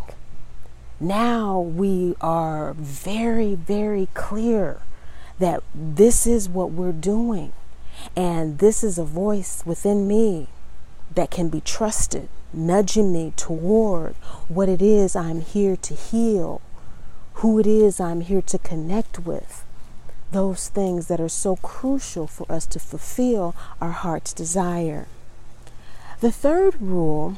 Now 0.99 1.61
we 1.61 2.17
are 2.21 2.75
very, 2.75 3.55
very 3.55 4.09
clear 4.13 4.83
that 5.39 5.63
this 5.75 6.27
is 6.27 6.49
what 6.49 6.73
we're 6.73 6.93
doing. 6.93 7.53
And 8.17 8.59
this 8.59 8.85
is 8.85 8.99
a 8.99 9.05
voice 9.05 9.63
within 9.65 10.07
me 10.07 10.49
that 11.15 11.31
can 11.31 11.49
be 11.49 11.61
trusted, 11.61 12.29
nudging 12.53 13.13
me 13.13 13.33
toward 13.37 14.15
what 14.49 14.69
it 14.69 14.83
is 14.83 15.17
I'm 15.17 15.41
here 15.41 15.77
to 15.77 15.95
heal, 15.95 16.61
who 17.35 17.59
it 17.59 17.67
is 17.67 18.01
I'm 18.01 18.21
here 18.21 18.43
to 18.43 18.59
connect 18.59 19.21
with 19.21 19.65
those 20.33 20.69
things 20.69 21.07
that 21.09 21.21
are 21.21 21.29
so 21.29 21.57
crucial 21.57 22.27
for 22.27 22.51
us 22.51 22.67
to 22.67 22.79
fulfill 22.79 23.55
our 23.81 23.91
heart's 23.93 24.33
desire. 24.33 25.07
The 26.21 26.31
third 26.31 26.81
rule 26.81 27.37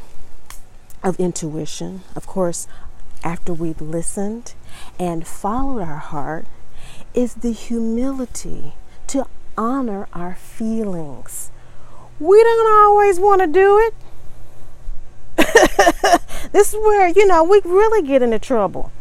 of 1.02 1.18
intuition, 1.18 2.02
of 2.14 2.26
course, 2.26 2.66
after 3.25 3.52
we've 3.52 3.80
listened 3.80 4.54
and 4.99 5.26
followed 5.26 5.82
our 5.82 5.99
heart, 5.99 6.46
is 7.14 7.34
the 7.34 7.52
humility 7.52 8.75
to 9.08 9.26
honor 9.56 10.08
our 10.12 10.34
feelings. 10.34 11.50
We 12.18 12.42
don't 12.42 12.72
always 12.72 13.18
want 13.18 13.40
to 13.42 13.46
do 13.46 13.78
it. 13.78 13.94
This 16.52 16.75
is 16.75 16.80
where, 16.80 17.08
you 17.08 17.26
know, 17.26 17.42
we 17.44 17.62
really 17.64 18.06
get 18.06 18.20
into 18.20 18.38
trouble, 18.38 18.92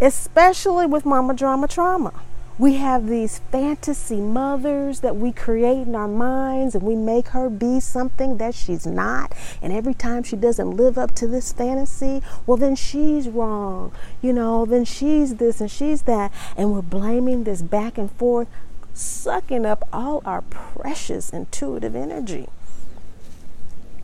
especially 0.00 0.84
with 0.86 1.06
mama 1.06 1.32
drama 1.32 1.68
trauma. 1.68 2.12
We 2.58 2.74
have 2.74 3.06
these 3.06 3.38
fantasy 3.52 4.20
mothers 4.20 4.98
that 5.00 5.14
we 5.14 5.30
create 5.30 5.86
in 5.86 5.94
our 5.94 6.08
minds 6.08 6.74
and 6.74 6.82
we 6.82 6.96
make 6.96 7.28
her 7.28 7.48
be 7.48 7.78
something 7.78 8.38
that 8.38 8.52
she's 8.52 8.84
not. 8.84 9.32
And 9.62 9.72
every 9.72 9.94
time 9.94 10.24
she 10.24 10.34
doesn't 10.34 10.72
live 10.72 10.98
up 10.98 11.14
to 11.16 11.28
this 11.28 11.52
fantasy, 11.52 12.20
well, 12.46 12.56
then 12.56 12.74
she's 12.74 13.28
wrong. 13.28 13.92
You 14.20 14.32
know, 14.32 14.66
then 14.66 14.84
she's 14.84 15.36
this 15.36 15.60
and 15.60 15.70
she's 15.70 16.02
that. 16.02 16.32
And 16.56 16.72
we're 16.72 16.82
blaming 16.82 17.44
this 17.44 17.62
back 17.62 17.96
and 17.96 18.10
forth, 18.10 18.48
sucking 18.92 19.64
up 19.64 19.88
all 19.92 20.20
our 20.24 20.42
precious 20.42 21.30
intuitive 21.30 21.94
energy. 21.94 22.48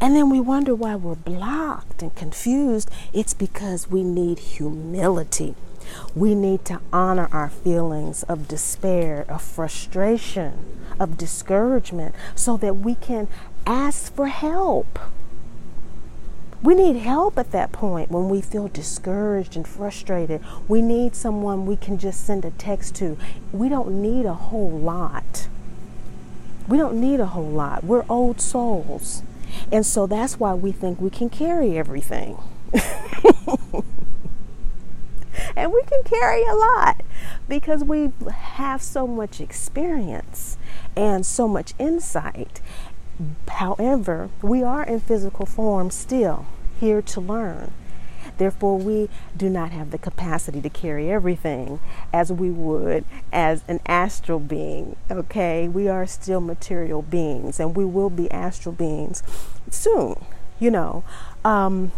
And 0.00 0.14
then 0.14 0.30
we 0.30 0.38
wonder 0.38 0.76
why 0.76 0.94
we're 0.94 1.16
blocked 1.16 2.02
and 2.02 2.14
confused. 2.14 2.88
It's 3.12 3.34
because 3.34 3.90
we 3.90 4.04
need 4.04 4.38
humility. 4.38 5.56
We 6.14 6.34
need 6.34 6.64
to 6.66 6.80
honor 6.92 7.28
our 7.32 7.48
feelings 7.48 8.22
of 8.24 8.48
despair, 8.48 9.24
of 9.28 9.42
frustration, 9.42 10.64
of 10.98 11.16
discouragement, 11.16 12.14
so 12.34 12.56
that 12.58 12.78
we 12.78 12.94
can 12.94 13.28
ask 13.66 14.14
for 14.14 14.28
help. 14.28 14.98
We 16.62 16.74
need 16.74 16.96
help 16.96 17.38
at 17.38 17.50
that 17.50 17.72
point 17.72 18.10
when 18.10 18.30
we 18.30 18.40
feel 18.40 18.68
discouraged 18.68 19.54
and 19.54 19.68
frustrated. 19.68 20.40
We 20.66 20.80
need 20.80 21.14
someone 21.14 21.66
we 21.66 21.76
can 21.76 21.98
just 21.98 22.26
send 22.26 22.44
a 22.46 22.50
text 22.52 22.94
to. 22.96 23.18
We 23.52 23.68
don't 23.68 24.00
need 24.00 24.24
a 24.24 24.32
whole 24.32 24.70
lot. 24.70 25.48
We 26.66 26.78
don't 26.78 26.98
need 26.98 27.20
a 27.20 27.26
whole 27.26 27.50
lot. 27.50 27.84
We're 27.84 28.06
old 28.08 28.40
souls. 28.40 29.22
And 29.70 29.84
so 29.84 30.06
that's 30.06 30.40
why 30.40 30.54
we 30.54 30.72
think 30.72 31.00
we 31.00 31.10
can 31.10 31.28
carry 31.28 31.76
everything. 31.76 32.38
and 35.56 35.72
we 35.72 35.82
can 35.84 36.02
carry 36.04 36.42
a 36.44 36.54
lot 36.54 37.02
because 37.48 37.84
we 37.84 38.12
have 38.30 38.82
so 38.82 39.06
much 39.06 39.40
experience 39.40 40.56
and 40.96 41.24
so 41.24 41.46
much 41.46 41.74
insight. 41.78 42.60
However, 43.48 44.30
we 44.42 44.62
are 44.62 44.82
in 44.82 45.00
physical 45.00 45.46
form 45.46 45.90
still, 45.90 46.46
here 46.80 47.00
to 47.02 47.20
learn. 47.20 47.72
Therefore, 48.36 48.78
we 48.78 49.08
do 49.36 49.48
not 49.48 49.70
have 49.70 49.90
the 49.90 49.98
capacity 49.98 50.60
to 50.60 50.68
carry 50.68 51.10
everything 51.10 51.78
as 52.12 52.32
we 52.32 52.50
would 52.50 53.04
as 53.32 53.62
an 53.68 53.80
astral 53.86 54.40
being. 54.40 54.96
Okay, 55.10 55.68
we 55.68 55.88
are 55.88 56.06
still 56.06 56.40
material 56.40 57.02
beings 57.02 57.60
and 57.60 57.76
we 57.76 57.84
will 57.84 58.10
be 58.10 58.30
astral 58.30 58.74
beings 58.74 59.22
soon, 59.70 60.24
you 60.58 60.70
know. 60.70 61.04
Um, 61.44 61.92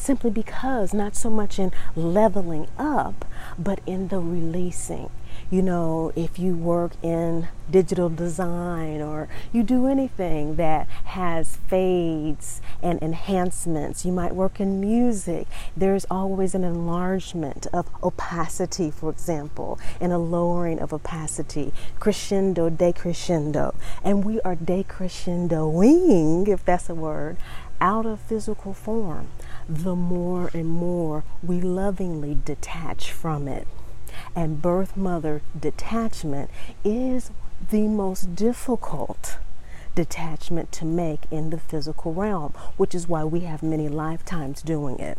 simply 0.00 0.30
because 0.30 0.92
not 0.94 1.16
so 1.16 1.30
much 1.30 1.58
in 1.58 1.72
leveling 1.94 2.68
up, 2.78 3.24
but 3.58 3.80
in 3.86 4.08
the 4.08 4.20
releasing. 4.20 5.10
You 5.50 5.62
know, 5.62 6.12
if 6.14 6.38
you 6.38 6.54
work 6.54 6.92
in 7.02 7.48
digital 7.70 8.10
design 8.10 9.00
or 9.00 9.28
you 9.50 9.62
do 9.62 9.86
anything 9.86 10.56
that 10.56 10.86
has 11.04 11.56
fades 11.68 12.60
and 12.82 13.00
enhancements, 13.02 14.04
you 14.04 14.12
might 14.12 14.34
work 14.34 14.60
in 14.60 14.78
music, 14.78 15.46
there's 15.74 16.04
always 16.10 16.54
an 16.54 16.64
enlargement 16.64 17.66
of 17.72 17.88
opacity, 18.02 18.90
for 18.90 19.08
example, 19.10 19.78
and 20.00 20.12
a 20.12 20.18
lowering 20.18 20.80
of 20.80 20.92
opacity, 20.92 21.72
crescendo, 21.98 22.68
decrescendo. 22.68 23.74
And 24.04 24.24
we 24.24 24.42
are 24.42 24.56
decrescendoing, 24.56 26.46
if 26.46 26.62
that's 26.62 26.90
a 26.90 26.94
word, 26.94 27.38
out 27.80 28.04
of 28.04 28.20
physical 28.20 28.74
form 28.74 29.28
the 29.68 29.94
more 29.94 30.50
and 30.54 30.66
more 30.66 31.24
we 31.42 31.60
lovingly 31.60 32.38
detach 32.44 33.12
from 33.12 33.46
it. 33.46 33.68
And 34.34 34.62
birth 34.62 34.96
mother 34.96 35.42
detachment 35.58 36.50
is 36.84 37.30
the 37.70 37.86
most 37.86 38.34
difficult 38.34 39.38
detachment 39.94 40.72
to 40.72 40.84
make 40.84 41.20
in 41.30 41.50
the 41.50 41.58
physical 41.58 42.14
realm, 42.14 42.52
which 42.76 42.94
is 42.94 43.08
why 43.08 43.24
we 43.24 43.40
have 43.40 43.62
many 43.62 43.88
lifetimes 43.88 44.62
doing 44.62 44.98
it. 44.98 45.18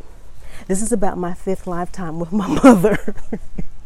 This 0.68 0.82
is 0.82 0.92
about 0.92 1.18
my 1.18 1.34
fifth 1.34 1.68
lifetime 1.68 2.20
with 2.20 2.32
my 2.32 2.48
mother 2.64 3.16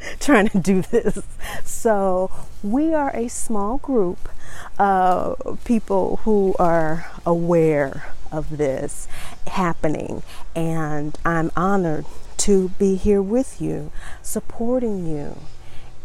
trying 0.20 0.50
to 0.50 0.60
do 0.60 0.82
this. 0.82 1.20
So, 1.64 2.32
we 2.62 2.94
are 2.94 3.16
a 3.16 3.28
small 3.28 3.78
group 3.78 4.30
of 4.78 5.60
people 5.66 6.18
who 6.24 6.56
are 6.60 7.08
aware 7.26 8.14
of 8.32 8.58
this 8.58 9.08
happening. 9.48 10.24
And 10.56 11.18
I'm 11.26 11.52
honored 11.56 12.06
to 12.38 12.70
be 12.70 12.96
here 12.96 13.22
with 13.22 13.62
you, 13.62 13.92
supporting 14.22 15.06
you 15.06 15.40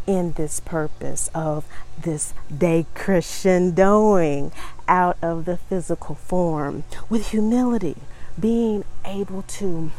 in 0.06 0.32
this 0.32 0.60
purpose 0.60 1.28
of 1.34 1.66
this 2.00 2.32
decrescendoing 2.52 4.52
out 4.86 5.18
of 5.20 5.44
the 5.44 5.56
physical 5.56 6.14
form 6.14 6.84
with 7.10 7.30
humility, 7.30 7.96
being 8.38 8.84
able 9.04 9.42
to 9.42 9.90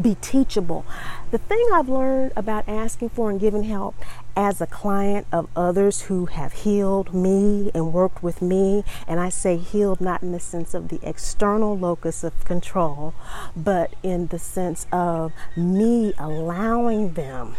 be 0.00 0.16
teachable. 0.20 0.84
The 1.30 1.36
thing 1.36 1.62
I've 1.74 1.90
learned 1.90 2.32
about 2.36 2.66
asking 2.66 3.10
for 3.10 3.28
and 3.28 3.38
giving 3.38 3.64
help 3.64 3.94
as 4.34 4.62
a 4.62 4.66
client 4.66 5.26
of 5.30 5.50
others 5.54 6.02
who 6.02 6.24
have 6.24 6.54
healed 6.54 7.12
me 7.12 7.70
and 7.74 7.92
worked 7.92 8.22
with 8.22 8.40
me, 8.40 8.82
and 9.06 9.20
I 9.20 9.28
say 9.28 9.58
healed 9.58 10.00
not 10.00 10.22
in 10.22 10.32
the 10.32 10.40
sense 10.40 10.72
of 10.72 10.88
the 10.88 10.98
external 11.02 11.76
locus 11.76 12.24
of 12.24 12.46
control, 12.46 13.12
but 13.54 13.92
in 14.02 14.28
the 14.28 14.38
sense 14.38 14.86
of 14.90 15.34
me 15.54 16.14
allowing 16.18 17.12
them 17.12 17.56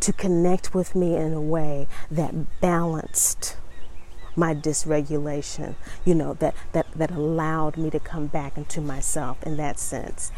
to 0.00 0.12
connect 0.12 0.74
with 0.74 0.96
me 0.96 1.14
in 1.14 1.32
a 1.32 1.40
way 1.40 1.86
that 2.10 2.60
balanced 2.60 3.56
my 4.36 4.54
dysregulation, 4.54 5.74
you 6.04 6.14
know, 6.14 6.34
that, 6.34 6.54
that, 6.72 6.86
that 6.94 7.10
allowed 7.10 7.76
me 7.76 7.90
to 7.90 8.00
come 8.00 8.26
back 8.26 8.56
into 8.56 8.80
myself 8.80 9.42
in 9.42 9.56
that 9.56 9.78
sense. 9.78 10.32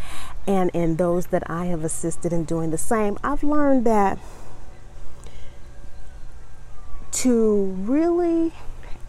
And 0.46 0.70
in 0.74 0.96
those 0.96 1.26
that 1.28 1.48
I 1.48 1.66
have 1.66 1.84
assisted 1.84 2.32
in 2.32 2.44
doing 2.44 2.70
the 2.70 2.78
same, 2.78 3.18
I've 3.22 3.42
learned 3.42 3.84
that 3.86 4.18
to 7.12 7.64
really 7.64 8.52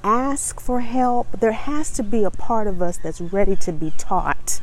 ask 0.03 0.59
for 0.59 0.81
help, 0.81 1.39
there 1.39 1.51
has 1.51 1.89
to 1.91 2.03
be 2.03 2.23
a 2.23 2.29
part 2.29 2.67
of 2.67 2.81
us 2.81 2.97
that's 2.97 3.19
ready 3.19 3.55
to 3.55 3.71
be 3.71 3.91
taught. 3.97 4.61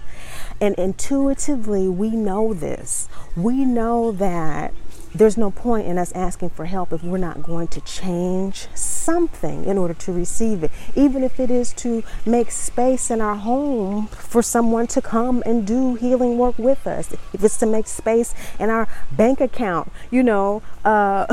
And 0.60 0.76
intuitively, 0.76 1.88
we 1.88 2.10
know 2.10 2.54
this. 2.54 3.08
We 3.36 3.64
know 3.64 4.12
that 4.12 4.72
there's 5.14 5.36
no 5.36 5.50
point 5.50 5.86
in 5.86 5.98
us 5.98 6.12
asking 6.12 6.50
for 6.50 6.64
help 6.64 6.92
if 6.92 7.02
we're 7.02 7.18
not 7.18 7.42
going 7.42 7.68
to 7.68 7.80
change 7.82 8.66
something 8.74 9.64
in 9.64 9.76
order 9.76 9.94
to 9.94 10.12
receive 10.12 10.62
it, 10.64 10.70
even 10.94 11.22
if 11.22 11.38
it 11.38 11.50
is 11.50 11.72
to 11.74 12.02
make 12.24 12.50
space 12.50 13.10
in 13.10 13.20
our 13.20 13.36
home 13.36 14.06
for 14.08 14.42
someone 14.42 14.86
to 14.86 15.02
come 15.02 15.42
and 15.44 15.66
do 15.66 15.94
healing 15.96 16.38
work 16.38 16.58
with 16.58 16.86
us, 16.86 17.12
if 17.32 17.44
it's 17.44 17.58
to 17.58 17.66
make 17.66 17.86
space 17.86 18.34
in 18.58 18.70
our 18.70 18.88
bank 19.10 19.40
account, 19.40 19.92
you 20.10 20.22
know, 20.22 20.62
uh, 20.84 21.26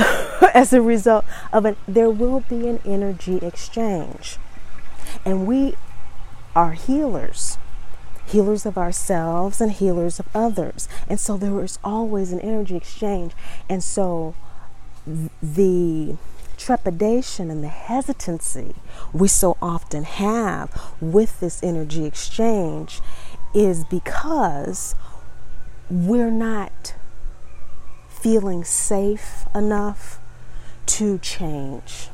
as 0.54 0.74
a 0.74 0.82
result 0.82 1.26
of 1.54 1.66
it, 1.66 1.78
there 1.88 2.10
will 2.10 2.42
be 2.42 2.68
an 2.68 2.80
energy 2.86 3.38
exchange. 3.38 4.38
And 5.24 5.48
we 5.48 5.76
are 6.56 6.74
healers 6.74 7.58
healers 8.30 8.66
of 8.66 8.78
ourselves 8.78 9.60
and 9.60 9.72
healers 9.72 10.20
of 10.20 10.28
others. 10.36 10.88
And 11.08 11.20
so 11.20 11.38
there 11.38 11.64
is 11.64 11.80
always 11.84 12.32
an 12.32 12.40
energy 12.40 12.76
exchange. 12.76 13.34
And 13.68 13.84
so 13.84 14.36
the 15.42 16.18
trepidation 16.58 17.50
and 17.50 17.64
the 17.64 17.70
hesitancy 17.70 18.76
we 19.14 19.28
so 19.28 19.58
often 19.62 20.04
have 20.04 20.94
with 21.00 21.40
this 21.40 21.64
energy 21.64 22.06
exchange 22.06 23.02
is 23.56 23.84
because 23.86 24.94
we're 25.90 26.32
not 26.32 26.94
feeling 28.10 28.64
safe 28.64 29.46
enough 29.56 30.20
to 30.86 31.18
change. 31.20 32.10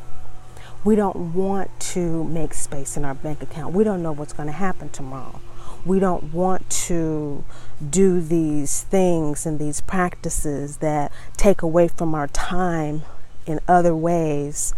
We 0.83 0.95
don't 0.95 1.33
want 1.33 1.77
to 1.79 2.23
make 2.25 2.53
space 2.53 2.95
in 2.95 3.03
our 3.03 3.15
bank 3.15 3.41
account. 3.41 3.73
We 3.73 3.83
don't 3.83 4.03
know 4.03 4.11
what's 4.11 4.33
going 4.33 4.47
to 4.47 4.53
happen 4.53 4.89
tomorrow 4.89 5.41
we 5.85 5.99
don't 5.99 6.33
want 6.33 6.67
to 6.69 7.45
do 7.89 8.19
these 8.19 8.83
things 8.83 9.45
and 9.45 9.59
these 9.59 9.81
practices 9.81 10.77
that 10.77 11.11
take 11.37 11.61
away 11.61 11.87
from 11.87 12.15
our 12.15 12.27
time 12.27 13.03
in 13.45 13.59
other 13.67 13.95
ways, 13.95 14.73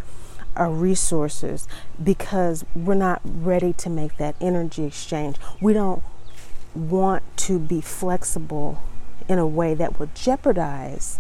our 0.56 0.70
resources, 0.70 1.68
because 2.04 2.66
we're 2.76 2.94
not 2.94 3.22
ready 3.24 3.72
to 3.72 3.90
make 3.90 4.18
that 4.18 4.36
energy 4.42 4.84
exchange. 4.84 5.38
We 5.62 5.74
don't 5.74 6.04
want 6.76 7.24
to 7.38 7.58
be 7.58 7.80
flexible 7.80 8.84
in 9.30 9.40
a 9.40 9.48
way 9.48 9.74
that 9.74 10.00
would 10.00 10.14
jeopardize 10.14 11.20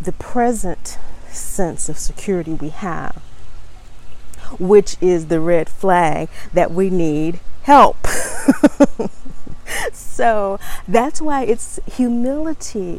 the 0.00 0.12
present 0.12 0.98
sense 1.28 1.88
of 1.88 1.98
security 1.98 2.52
we 2.52 2.68
have, 2.68 3.16
which 4.58 4.96
is 5.00 5.26
the 5.26 5.40
red 5.40 5.68
flag 5.68 6.28
that 6.52 6.70
we 6.70 6.90
need 6.90 7.40
help. 7.68 7.98
so 9.92 10.58
that's 10.88 11.20
why 11.20 11.44
it's 11.44 11.78
humility 11.84 12.98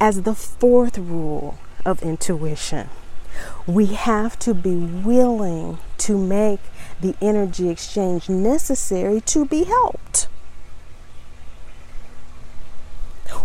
as 0.00 0.22
the 0.22 0.34
fourth 0.34 0.96
rule 0.96 1.58
of 1.84 2.02
intuition. 2.02 2.88
We 3.66 3.86
have 3.86 4.38
to 4.38 4.54
be 4.54 4.74
willing 4.74 5.76
to 5.98 6.16
make 6.16 6.60
the 7.02 7.14
energy 7.20 7.68
exchange 7.68 8.30
necessary 8.30 9.20
to 9.32 9.44
be 9.44 9.64
helped. 9.64 10.28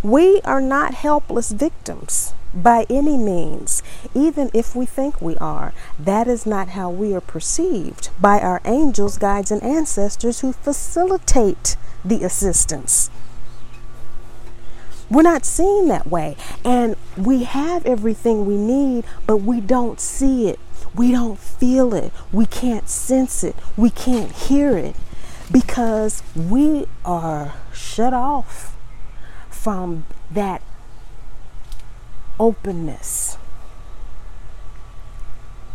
We 0.01 0.39
are 0.45 0.62
not 0.62 0.93
helpless 0.93 1.51
victims 1.51 2.33
by 2.54 2.86
any 2.89 3.18
means, 3.18 3.82
even 4.13 4.50
if 4.54 4.76
we 4.76 4.86
think 4.86 5.22
we 5.22 5.38
are. 5.38 5.74
That 6.00 6.28
is 6.28 6.46
not 6.46 6.70
how 6.70 6.89
we 6.89 7.13
are 7.13 7.22
perceived 7.22 8.10
by 8.20 8.39
our 8.39 8.62
angels, 8.66 9.18
guides, 9.18 9.52
and 9.52 9.63
ancestors 9.63 10.42
who 10.42 10.54
facilitate 10.54 11.76
the 12.06 12.24
assistance. 12.24 13.10
We're 15.10 15.22
not 15.22 15.46
seen 15.46 15.89
that 15.89 16.08
way. 16.08 16.36
And 16.63 16.96
we 17.18 17.44
have 17.44 17.86
everything 17.86 18.46
we 18.46 18.58
need, 18.58 19.06
but 19.28 19.38
we 19.38 19.62
don't 19.62 20.00
see 20.00 20.48
it. 20.48 20.60
We 20.96 21.12
don't 21.12 21.39
feel 21.39 21.94
it. 21.94 22.12
We 22.32 22.46
can't 22.46 22.89
sense 22.89 23.44
it. 23.44 23.56
We 23.78 23.89
can't 23.89 24.32
hear 24.32 24.78
it 24.78 24.96
because 25.52 26.24
we 26.36 26.88
are 27.06 27.54
shut 27.72 28.13
off 28.13 28.76
from 29.50 30.06
that 30.32 30.62
openness, 32.39 33.38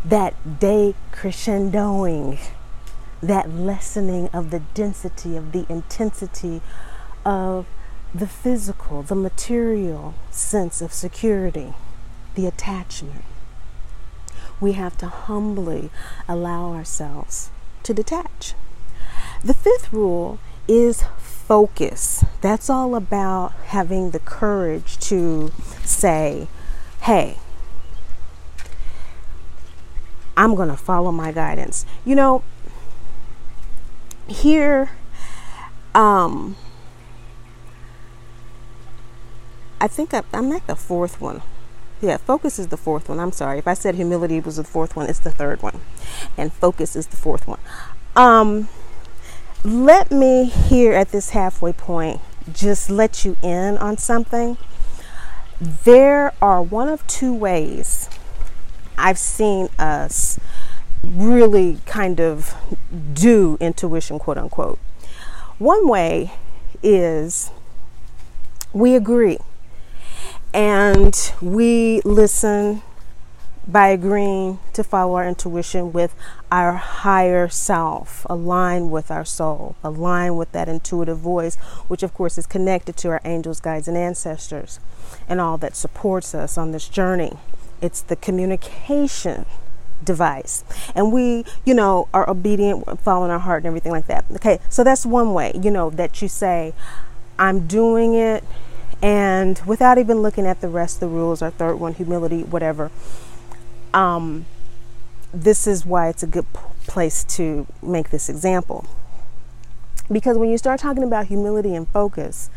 that 0.04 0.34
decrescendoing, 0.44 2.38
that 3.22 3.50
lessening 3.50 4.28
of 4.28 4.50
the 4.50 4.60
density, 4.74 5.36
of 5.36 5.52
the 5.52 5.66
intensity 5.68 6.60
of 7.24 7.66
the 8.14 8.26
physical, 8.26 9.02
the 9.02 9.14
material 9.14 10.14
sense 10.30 10.80
of 10.80 10.92
security, 10.92 11.74
the 12.34 12.46
attachment. 12.46 13.24
We 14.60 14.72
have 14.72 14.96
to 14.98 15.06
humbly 15.06 15.90
allow 16.26 16.72
ourselves 16.72 17.50
to 17.82 17.94
detach. 17.94 18.54
The 19.44 19.54
fifth 19.54 19.92
rule 19.92 20.38
is 20.66 21.02
focus. 21.48 22.26
That's 22.42 22.68
all 22.68 22.94
about 22.94 23.52
having 23.68 24.10
the 24.10 24.18
courage 24.18 24.98
to 25.08 25.50
say, 25.82 26.46
hey, 27.00 27.38
I'm 30.36 30.54
going 30.54 30.68
to 30.68 30.76
follow 30.76 31.10
my 31.10 31.32
guidance. 31.32 31.86
You 32.04 32.16
know, 32.16 32.44
here, 34.26 34.90
um, 35.94 36.54
I 39.80 39.88
think 39.88 40.12
I, 40.12 40.22
am 40.34 40.52
at 40.52 40.66
the 40.66 40.76
fourth 40.76 41.18
one. 41.18 41.40
Yeah, 42.02 42.18
focus 42.18 42.58
is 42.58 42.66
the 42.66 42.76
fourth 42.76 43.08
one. 43.08 43.18
I'm 43.18 43.32
sorry. 43.32 43.58
If 43.58 43.66
I 43.66 43.72
said 43.72 43.94
humility 43.94 44.38
was 44.38 44.56
the 44.56 44.64
fourth 44.64 44.94
one, 44.94 45.08
it's 45.08 45.18
the 45.18 45.30
third 45.30 45.62
one. 45.62 45.80
And 46.36 46.52
focus 46.52 46.94
is 46.94 47.06
the 47.06 47.16
fourth 47.16 47.48
one. 47.48 47.58
Um, 48.14 48.68
let 49.64 50.10
me 50.10 50.44
here 50.44 50.92
at 50.92 51.10
this 51.10 51.30
halfway 51.30 51.72
point 51.72 52.20
just 52.52 52.90
let 52.90 53.24
you 53.24 53.36
in 53.42 53.76
on 53.78 53.98
something. 53.98 54.56
There 55.60 56.32
are 56.40 56.62
one 56.62 56.88
of 56.88 57.06
two 57.06 57.34
ways 57.34 58.08
I've 58.96 59.18
seen 59.18 59.68
us 59.78 60.38
really 61.02 61.78
kind 61.86 62.20
of 62.20 62.54
do 63.12 63.56
intuition, 63.60 64.18
quote 64.18 64.38
unquote. 64.38 64.78
One 65.58 65.88
way 65.88 66.32
is 66.82 67.50
we 68.72 68.94
agree 68.94 69.38
and 70.54 71.32
we 71.40 72.00
listen 72.02 72.82
by 73.68 73.88
agreeing 73.88 74.58
to 74.72 74.82
follow 74.82 75.14
our 75.14 75.28
intuition 75.28 75.92
with 75.92 76.14
our 76.50 76.72
higher 76.72 77.48
self, 77.48 78.26
align 78.30 78.90
with 78.90 79.10
our 79.10 79.24
soul, 79.24 79.76
align 79.84 80.36
with 80.36 80.50
that 80.52 80.68
intuitive 80.68 81.18
voice, 81.18 81.56
which 81.86 82.02
of 82.02 82.14
course 82.14 82.38
is 82.38 82.46
connected 82.46 82.96
to 82.96 83.08
our 83.08 83.20
angels, 83.24 83.60
guides, 83.60 83.86
and 83.86 83.96
ancestors, 83.96 84.80
and 85.28 85.40
all 85.40 85.58
that 85.58 85.76
supports 85.76 86.34
us 86.34 86.56
on 86.56 86.72
this 86.72 86.88
journey. 86.88 87.36
It's 87.82 88.00
the 88.00 88.16
communication 88.16 89.44
device. 90.02 90.64
And 90.94 91.12
we, 91.12 91.44
you 91.66 91.74
know, 91.74 92.08
are 92.14 92.28
obedient, 92.28 93.00
following 93.00 93.30
our 93.30 93.38
heart 93.38 93.58
and 93.58 93.66
everything 93.66 93.92
like 93.92 94.06
that. 94.06 94.24
Okay, 94.32 94.60
so 94.70 94.82
that's 94.82 95.04
one 95.04 95.34
way, 95.34 95.52
you 95.54 95.70
know, 95.70 95.90
that 95.90 96.22
you 96.22 96.28
say, 96.28 96.72
I'm 97.38 97.66
doing 97.66 98.14
it 98.14 98.42
and 99.00 99.60
without 99.64 99.98
even 99.98 100.22
looking 100.22 100.46
at 100.46 100.60
the 100.60 100.68
rest 100.68 100.96
of 100.96 101.00
the 101.00 101.08
rules, 101.08 101.40
our 101.40 101.50
third 101.50 101.76
one, 101.76 101.94
humility, 101.94 102.42
whatever, 102.42 102.90
um, 103.94 104.46
this 105.32 105.66
is 105.66 105.84
why 105.84 106.08
it's 106.08 106.22
a 106.22 106.26
good 106.26 106.46
p- 106.52 106.60
place 106.86 107.24
to 107.24 107.66
make 107.82 108.10
this 108.10 108.28
example. 108.28 108.86
Because 110.10 110.38
when 110.38 110.50
you 110.50 110.58
start 110.58 110.80
talking 110.80 111.02
about 111.02 111.26
humility 111.26 111.74
and 111.74 111.86
focus, 111.88 112.50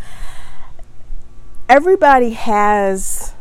everybody 1.67 2.32
has 2.32 3.34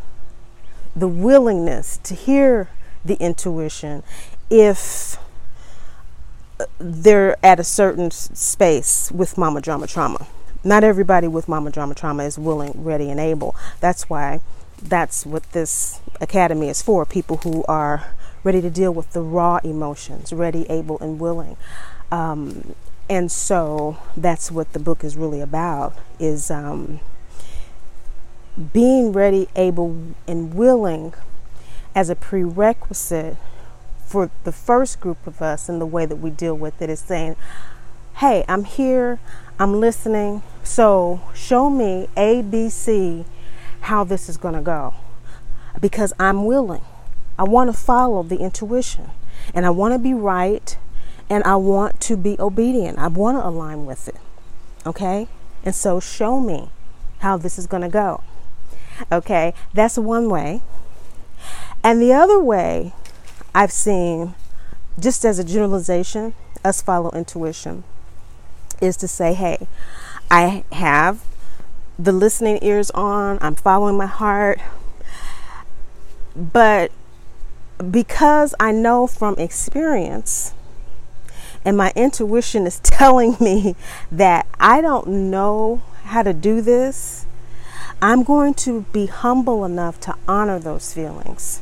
the 0.96 1.08
willingness 1.08 1.98
to 1.98 2.14
hear 2.14 2.68
the 3.04 3.14
intuition 3.14 4.02
if 4.50 5.16
uh, 6.58 6.66
they're 6.78 7.36
at 7.44 7.60
a 7.60 7.64
certain 7.64 8.10
space 8.10 9.10
with 9.12 9.38
mama 9.38 9.60
drama 9.60 9.86
trauma 9.86 10.26
not 10.64 10.84
everybody 10.84 11.26
with 11.26 11.48
mama 11.48 11.70
drama 11.70 11.94
trauma 11.94 12.24
is 12.24 12.38
willing, 12.38 12.72
ready, 12.74 13.10
and 13.10 13.18
able. 13.18 13.54
That's 13.80 14.10
why 14.10 14.40
that's 14.82 15.26
what 15.26 15.50
this 15.52 16.00
academy 16.20 16.68
is 16.68 16.82
for 16.82 17.04
people 17.04 17.38
who 17.38 17.64
are 17.64 18.12
ready 18.42 18.60
to 18.60 18.70
deal 18.70 18.92
with 18.92 19.12
the 19.12 19.20
raw 19.20 19.58
emotions, 19.62 20.32
ready, 20.32 20.66
able, 20.70 20.98
and 21.00 21.20
willing. 21.20 21.56
Um, 22.10 22.74
and 23.08 23.30
so 23.30 23.98
that's 24.16 24.50
what 24.50 24.72
the 24.72 24.78
book 24.78 25.04
is 25.04 25.16
really 25.16 25.40
about 25.40 25.96
is 26.18 26.50
um, 26.50 27.00
being 28.72 29.12
ready, 29.12 29.48
able, 29.56 30.14
and 30.26 30.54
willing 30.54 31.12
as 31.94 32.08
a 32.08 32.14
prerequisite 32.14 33.36
for 34.06 34.30
the 34.44 34.52
first 34.52 35.00
group 35.00 35.26
of 35.26 35.42
us 35.42 35.68
and 35.68 35.80
the 35.80 35.86
way 35.86 36.06
that 36.06 36.16
we 36.16 36.30
deal 36.30 36.54
with 36.54 36.80
it 36.80 36.88
is 36.88 37.00
saying, 37.00 37.36
hey, 38.16 38.44
I'm 38.48 38.64
here, 38.64 39.18
I'm 39.58 39.78
listening. 39.78 40.42
So 40.62 41.20
show 41.34 41.68
me 41.68 42.08
A, 42.16 42.42
B, 42.42 42.68
C 42.68 43.24
how 43.82 44.04
this 44.04 44.28
is 44.28 44.36
going 44.36 44.54
to 44.54 44.60
go 44.60 44.94
because 45.80 46.12
I'm 46.18 46.44
willing. 46.44 46.82
I 47.38 47.44
want 47.44 47.70
to 47.70 47.76
follow 47.76 48.22
the 48.22 48.38
intuition 48.38 49.10
and 49.54 49.64
I 49.64 49.70
want 49.70 49.94
to 49.94 49.98
be 49.98 50.14
right 50.14 50.76
and 51.28 51.44
I 51.44 51.56
want 51.56 52.00
to 52.02 52.16
be 52.16 52.36
obedient. 52.38 52.98
I 52.98 53.08
want 53.08 53.38
to 53.38 53.46
align 53.46 53.86
with 53.86 54.08
it. 54.08 54.16
Okay? 54.84 55.28
And 55.64 55.74
so 55.74 56.00
show 56.00 56.40
me 56.40 56.70
how 57.20 57.36
this 57.36 57.58
is 57.58 57.66
going 57.66 57.82
to 57.82 57.88
go. 57.88 58.22
Okay? 59.10 59.54
That's 59.72 59.96
one 59.96 60.28
way. 60.28 60.62
And 61.82 62.02
the 62.02 62.12
other 62.12 62.40
way 62.40 62.92
I've 63.54 63.72
seen, 63.72 64.34
just 64.98 65.24
as 65.24 65.38
a 65.38 65.44
generalization, 65.44 66.34
us 66.64 66.82
follow 66.82 67.10
intuition 67.12 67.84
is 68.80 68.96
to 68.98 69.08
say, 69.08 69.34
hey, 69.34 69.66
I 70.30 70.64
have 70.72 71.24
the 72.04 72.12
listening 72.12 72.58
ears 72.62 72.90
on, 72.92 73.38
I'm 73.40 73.54
following 73.54 73.96
my 73.96 74.06
heart. 74.06 74.58
But 76.34 76.92
because 77.90 78.54
I 78.58 78.72
know 78.72 79.06
from 79.06 79.34
experience 79.38 80.54
and 81.64 81.76
my 81.76 81.92
intuition 81.94 82.66
is 82.66 82.78
telling 82.82 83.36
me 83.40 83.76
that 84.10 84.46
I 84.58 84.80
don't 84.80 85.30
know 85.30 85.82
how 86.04 86.22
to 86.22 86.32
do 86.32 86.60
this, 86.60 87.26
I'm 88.00 88.22
going 88.22 88.54
to 88.54 88.86
be 88.92 89.06
humble 89.06 89.64
enough 89.64 90.00
to 90.00 90.16
honor 90.26 90.58
those 90.58 90.94
feelings 90.94 91.60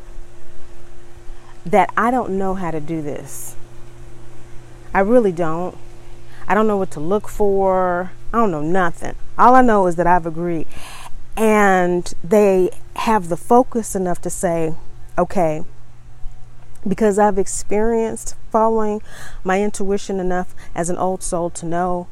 that 1.66 1.92
I 1.96 2.10
don't 2.10 2.38
know 2.38 2.54
how 2.54 2.70
to 2.70 2.80
do 2.80 3.02
this. 3.02 3.56
I 4.94 5.00
really 5.00 5.32
don't. 5.32 5.76
I 6.46 6.54
don't 6.54 6.66
know 6.66 6.76
what 6.76 6.92
to 6.92 7.00
look 7.00 7.28
for. 7.28 8.12
I 8.32 8.38
don't 8.38 8.50
know 8.50 8.62
nothing. 8.62 9.14
All 9.38 9.54
I 9.54 9.62
know 9.62 9.86
is 9.86 9.96
that 9.96 10.06
I've 10.06 10.26
agreed. 10.26 10.66
And 11.36 12.12
they 12.22 12.70
have 12.96 13.28
the 13.28 13.36
focus 13.36 13.94
enough 13.94 14.20
to 14.22 14.30
say, 14.30 14.74
okay, 15.16 15.64
because 16.86 17.18
I've 17.18 17.38
experienced 17.38 18.36
following 18.50 19.02
my 19.44 19.62
intuition 19.62 20.20
enough 20.20 20.54
as 20.74 20.90
an 20.90 20.96
old 20.96 21.22
soul 21.22 21.50
to 21.50 21.66
know 21.66 22.06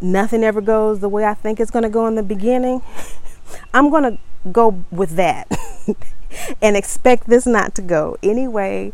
nothing 0.00 0.44
ever 0.44 0.60
goes 0.60 1.00
the 1.00 1.08
way 1.08 1.24
I 1.24 1.34
think 1.34 1.60
it's 1.60 1.70
going 1.70 1.84
to 1.84 1.88
go 1.88 2.06
in 2.06 2.14
the 2.14 2.22
beginning, 2.22 2.82
I'm 3.74 3.90
going 3.90 4.04
to 4.04 4.18
go 4.50 4.84
with 4.90 5.10
that 5.10 5.48
and 6.62 6.76
expect 6.76 7.28
this 7.28 7.46
not 7.46 7.74
to 7.76 7.82
go 7.82 8.16
any 8.22 8.46
way 8.48 8.92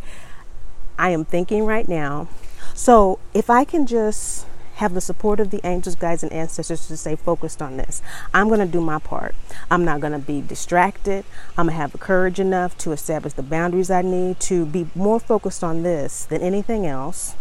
I 0.99 1.11
am 1.11 1.25
thinking 1.25 1.65
right 1.65 1.89
now. 1.89 2.29
So 2.75 3.19
if 3.35 3.51
I 3.51 3.65
can 3.65 3.87
just 3.87 4.47
have 4.81 4.95
the 4.95 5.01
support 5.01 5.41
of 5.41 5.51
the 5.51 5.61
angels, 5.63 5.95
guides, 5.95 6.23
and 6.23 6.33
ancestors 6.33 6.89
to 6.89 6.97
stay 6.97 7.15
focused 7.15 7.61
on 7.61 7.77
this. 7.77 8.01
I'm 8.33 8.49
going 8.49 8.61
to 8.61 8.67
do 8.67 8.81
my 8.81 8.99
part. 8.99 9.35
I'm 9.71 9.85
not 9.85 10.01
going 10.01 10.15
to 10.15 10.19
be 10.19 10.41
distracted. 10.41 11.27
I'm 11.59 11.67
going 11.67 11.77
to 11.77 11.83
have 11.83 11.93
the 11.93 11.99
courage 11.99 12.41
enough 12.41 12.79
to 12.79 12.93
establish 12.93 13.35
the 13.35 13.43
boundaries 13.43 13.91
I 13.91 14.01
need 14.01 14.41
to 14.41 14.65
be 14.65 14.89
more 14.95 15.21
focused 15.21 15.63
on 15.63 15.83
this 15.83 16.25
than 16.25 16.41
anything 16.41 16.87
else. 16.87 17.35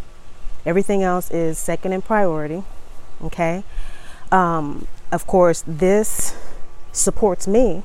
Everything 0.65 1.01
else 1.01 1.31
is 1.31 1.57
second 1.57 1.93
in 1.93 2.01
priority. 2.01 2.63
Okay. 3.21 3.63
Um, 4.33 4.87
of 5.09 5.25
course, 5.25 5.63
this 5.65 6.35
supports 6.91 7.47
me. 7.47 7.83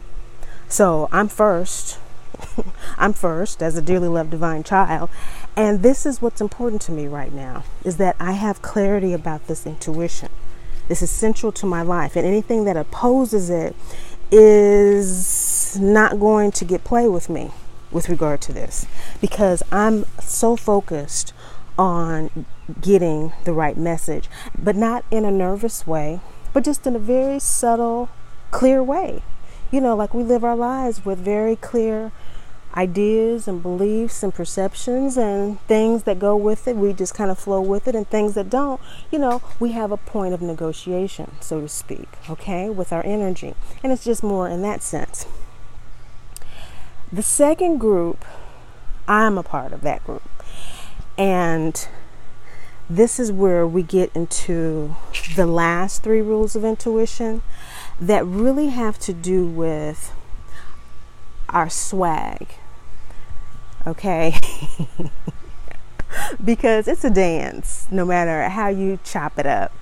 So 0.69 1.09
I'm 1.13 1.29
first. 1.29 2.01
I'm 2.99 3.13
first 3.13 3.63
as 3.63 3.77
a 3.77 3.83
dearly 3.83 4.09
loved 4.09 4.31
divine 4.31 4.65
child. 4.65 5.11
And 5.57 5.83
this 5.83 6.05
is 6.05 6.21
what's 6.21 6.41
important 6.41 6.83
to 6.83 6.93
me 6.93 7.07
right 7.07 7.33
now 7.33 7.65
is 7.85 7.97
that 7.99 8.17
I 8.19 8.33
have 8.33 8.61
clarity 8.63 9.13
about 9.13 9.47
this 9.47 9.67
intuition. 9.67 10.29
This 10.89 11.01
is 11.01 11.11
central 11.11 11.53
to 11.53 11.67
my 11.67 11.83
life, 11.83 12.17
and 12.17 12.27
anything 12.27 12.65
that 12.65 12.77
opposes 12.77 13.49
it 13.49 13.75
is 14.31 15.79
not 15.79 16.19
going 16.19 16.51
to 16.53 16.65
get 16.65 16.85
play 16.85 17.09
with 17.09 17.29
me 17.29 17.53
with 17.91 18.09
regard 18.09 18.41
to 18.43 18.53
this 18.53 18.87
because 19.21 19.63
I'm 19.71 20.05
so 20.21 20.57
focused 20.57 21.33
on 21.79 22.47
getting 22.81 23.33
the 23.45 23.53
right 23.53 23.77
message, 23.77 24.29
but 24.59 24.77
not 24.77 25.05
in 25.11 25.25
a 25.25 25.31
nervous 25.31 25.87
way, 25.87 26.21
but 26.53 26.65
just 26.65 26.87
in 26.87 26.97
a 26.97 26.99
very 26.99 27.39
subtle, 27.39 28.09
clear 28.51 28.83
way. 28.83 29.23
You 29.71 29.81
know, 29.81 29.97
like 29.97 30.15
we 30.15 30.23
live 30.23 30.45
our 30.45 30.57
lives 30.57 31.05
with 31.05 31.19
very 31.19 31.57
clear 31.57 32.13
ideas 32.77 33.47
and 33.47 33.63
beliefs 33.63 34.23
and 34.23 34.35
perceptions 34.35 35.17
and 35.17 35.61
things 35.63 36.03
that 36.03 36.19
go 36.19 36.37
with 36.37 36.67
it. 36.67 36.77
We 36.77 36.93
just 36.93 37.15
kind 37.15 37.31
of 37.31 37.39
flow 37.39 37.61
with 37.61 37.87
it, 37.87 37.95
and 37.95 38.09
things 38.09 38.35
that 38.35 38.51
don't, 38.51 38.81
you 39.11 39.19
know, 39.19 39.43
we 39.61 39.73
have 39.73 39.93
a 39.93 39.97
point 39.97 40.35
of 40.35 40.43
negotiation, 40.43 41.33
so 41.41 41.61
to 41.61 41.69
speak, 41.69 42.09
okay, 42.29 42.69
with 42.69 42.93
our 42.93 43.05
energy. 43.05 43.55
And 43.83 43.93
it's 43.93 44.05
just 44.05 44.23
more 44.23 44.49
in 44.49 44.63
that 44.63 44.83
sense. 44.83 45.27
The 47.13 47.23
second 47.23 47.79
group, 47.79 48.25
I'm 49.07 49.39
a 49.39 49.43
part 49.43 49.73
of 49.73 49.83
that 49.83 50.03
group. 50.05 50.29
And 51.17 51.87
this 52.91 53.21
is 53.21 53.31
where 53.31 53.67
we 53.67 53.83
get 53.83 54.11
into 54.15 54.97
the 55.37 55.47
last 55.47 56.03
three 56.03 56.21
rules 56.21 56.57
of 56.57 56.65
intuition 56.65 57.43
that 58.01 58.27
really 58.27 58.69
have 58.69 58.99
to 58.99 59.13
do 59.13 59.47
with 59.47 60.13
our 61.49 61.71
swag 61.71 62.49
okay? 63.87 64.39
because 66.45 66.89
it's 66.89 67.05
a 67.05 67.11
dance, 67.11 67.87
no 67.91 68.05
matter 68.05 68.49
how 68.49 68.69
you 68.69 68.99
chop 69.05 69.39
it 69.39 69.47
up. 69.47 69.73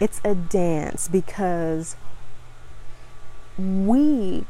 It's 0.00 0.20
a 0.24 0.34
dance 0.34 1.08
because 1.08 1.96
we 3.58 4.44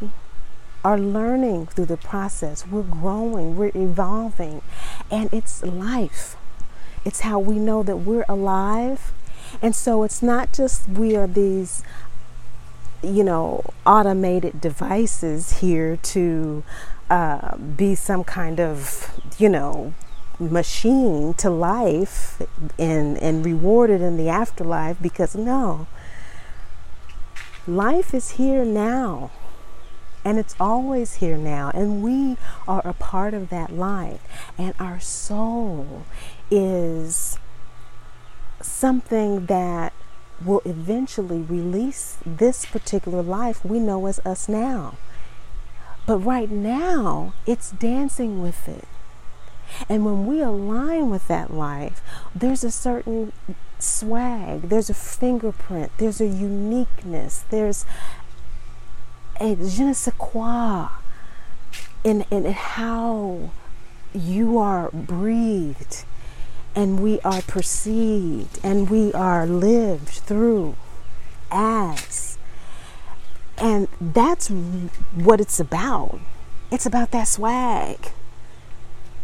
are 0.84 0.98
learning 0.98 1.66
through 1.66 1.86
the 1.86 1.96
process. 1.96 2.66
We're 2.66 2.82
growing, 2.82 3.56
we're 3.56 3.72
evolving, 3.74 4.62
and 5.10 5.32
it's 5.32 5.62
life. 5.62 6.36
It's 7.04 7.20
how 7.20 7.38
we 7.38 7.58
know 7.58 7.82
that 7.82 7.98
we're 7.98 8.24
alive. 8.28 9.12
And 9.60 9.76
so 9.76 10.02
it's 10.02 10.22
not 10.22 10.52
just 10.52 10.88
we 10.88 11.16
are 11.16 11.26
these, 11.26 11.82
you 13.02 13.24
know, 13.24 13.64
automated 13.84 14.60
devices 14.60 15.60
here 15.60 15.96
to 15.96 16.64
uh, 17.12 17.58
be 17.58 17.94
some 17.94 18.24
kind 18.24 18.58
of, 18.58 19.20
you 19.36 19.46
know, 19.46 19.92
machine 20.40 21.34
to 21.34 21.50
life 21.50 22.40
and, 22.78 23.18
and 23.18 23.44
rewarded 23.44 24.00
in 24.00 24.16
the 24.16 24.30
afterlife 24.30 24.96
because 25.02 25.36
no, 25.36 25.86
life 27.66 28.14
is 28.14 28.30
here 28.32 28.64
now 28.64 29.30
and 30.24 30.38
it's 30.38 30.56
always 30.58 31.16
here 31.16 31.36
now 31.36 31.70
and 31.74 32.02
we 32.02 32.38
are 32.66 32.80
a 32.82 32.94
part 32.94 33.34
of 33.34 33.50
that 33.50 33.70
life 33.70 34.22
and 34.56 34.72
our 34.78 34.98
soul 34.98 36.06
is 36.50 37.38
something 38.62 39.44
that 39.46 39.92
will 40.42 40.62
eventually 40.64 41.40
release 41.42 42.16
this 42.24 42.64
particular 42.64 43.22
life 43.22 43.62
we 43.64 43.78
know 43.78 44.06
as 44.06 44.18
us 44.20 44.48
now 44.48 44.96
but 46.06 46.18
right 46.18 46.50
now, 46.50 47.34
it's 47.46 47.70
dancing 47.70 48.42
with 48.42 48.68
it. 48.68 48.86
And 49.88 50.04
when 50.04 50.26
we 50.26 50.40
align 50.40 51.10
with 51.10 51.28
that 51.28 51.52
life, 51.52 52.02
there's 52.34 52.64
a 52.64 52.70
certain 52.70 53.32
swag, 53.78 54.68
there's 54.68 54.90
a 54.90 54.94
fingerprint, 54.94 55.92
there's 55.98 56.20
a 56.20 56.26
uniqueness, 56.26 57.44
there's 57.50 57.84
a 59.40 59.56
je 59.56 59.84
ne 59.84 59.92
sais 59.92 60.14
quoi 60.18 60.88
in, 62.04 62.24
in 62.30 62.44
how 62.44 63.50
you 64.14 64.58
are 64.58 64.90
breathed 64.92 66.04
and 66.74 67.00
we 67.00 67.20
are 67.20 67.42
perceived 67.42 68.58
and 68.62 68.88
we 68.90 69.12
are 69.12 69.46
lived 69.46 70.08
through 70.08 70.74
as 71.50 72.31
and 73.58 73.88
that's 74.00 74.48
what 74.48 75.40
it's 75.40 75.60
about. 75.60 76.20
It's 76.70 76.86
about 76.86 77.10
that 77.10 77.28
swag. 77.28 78.12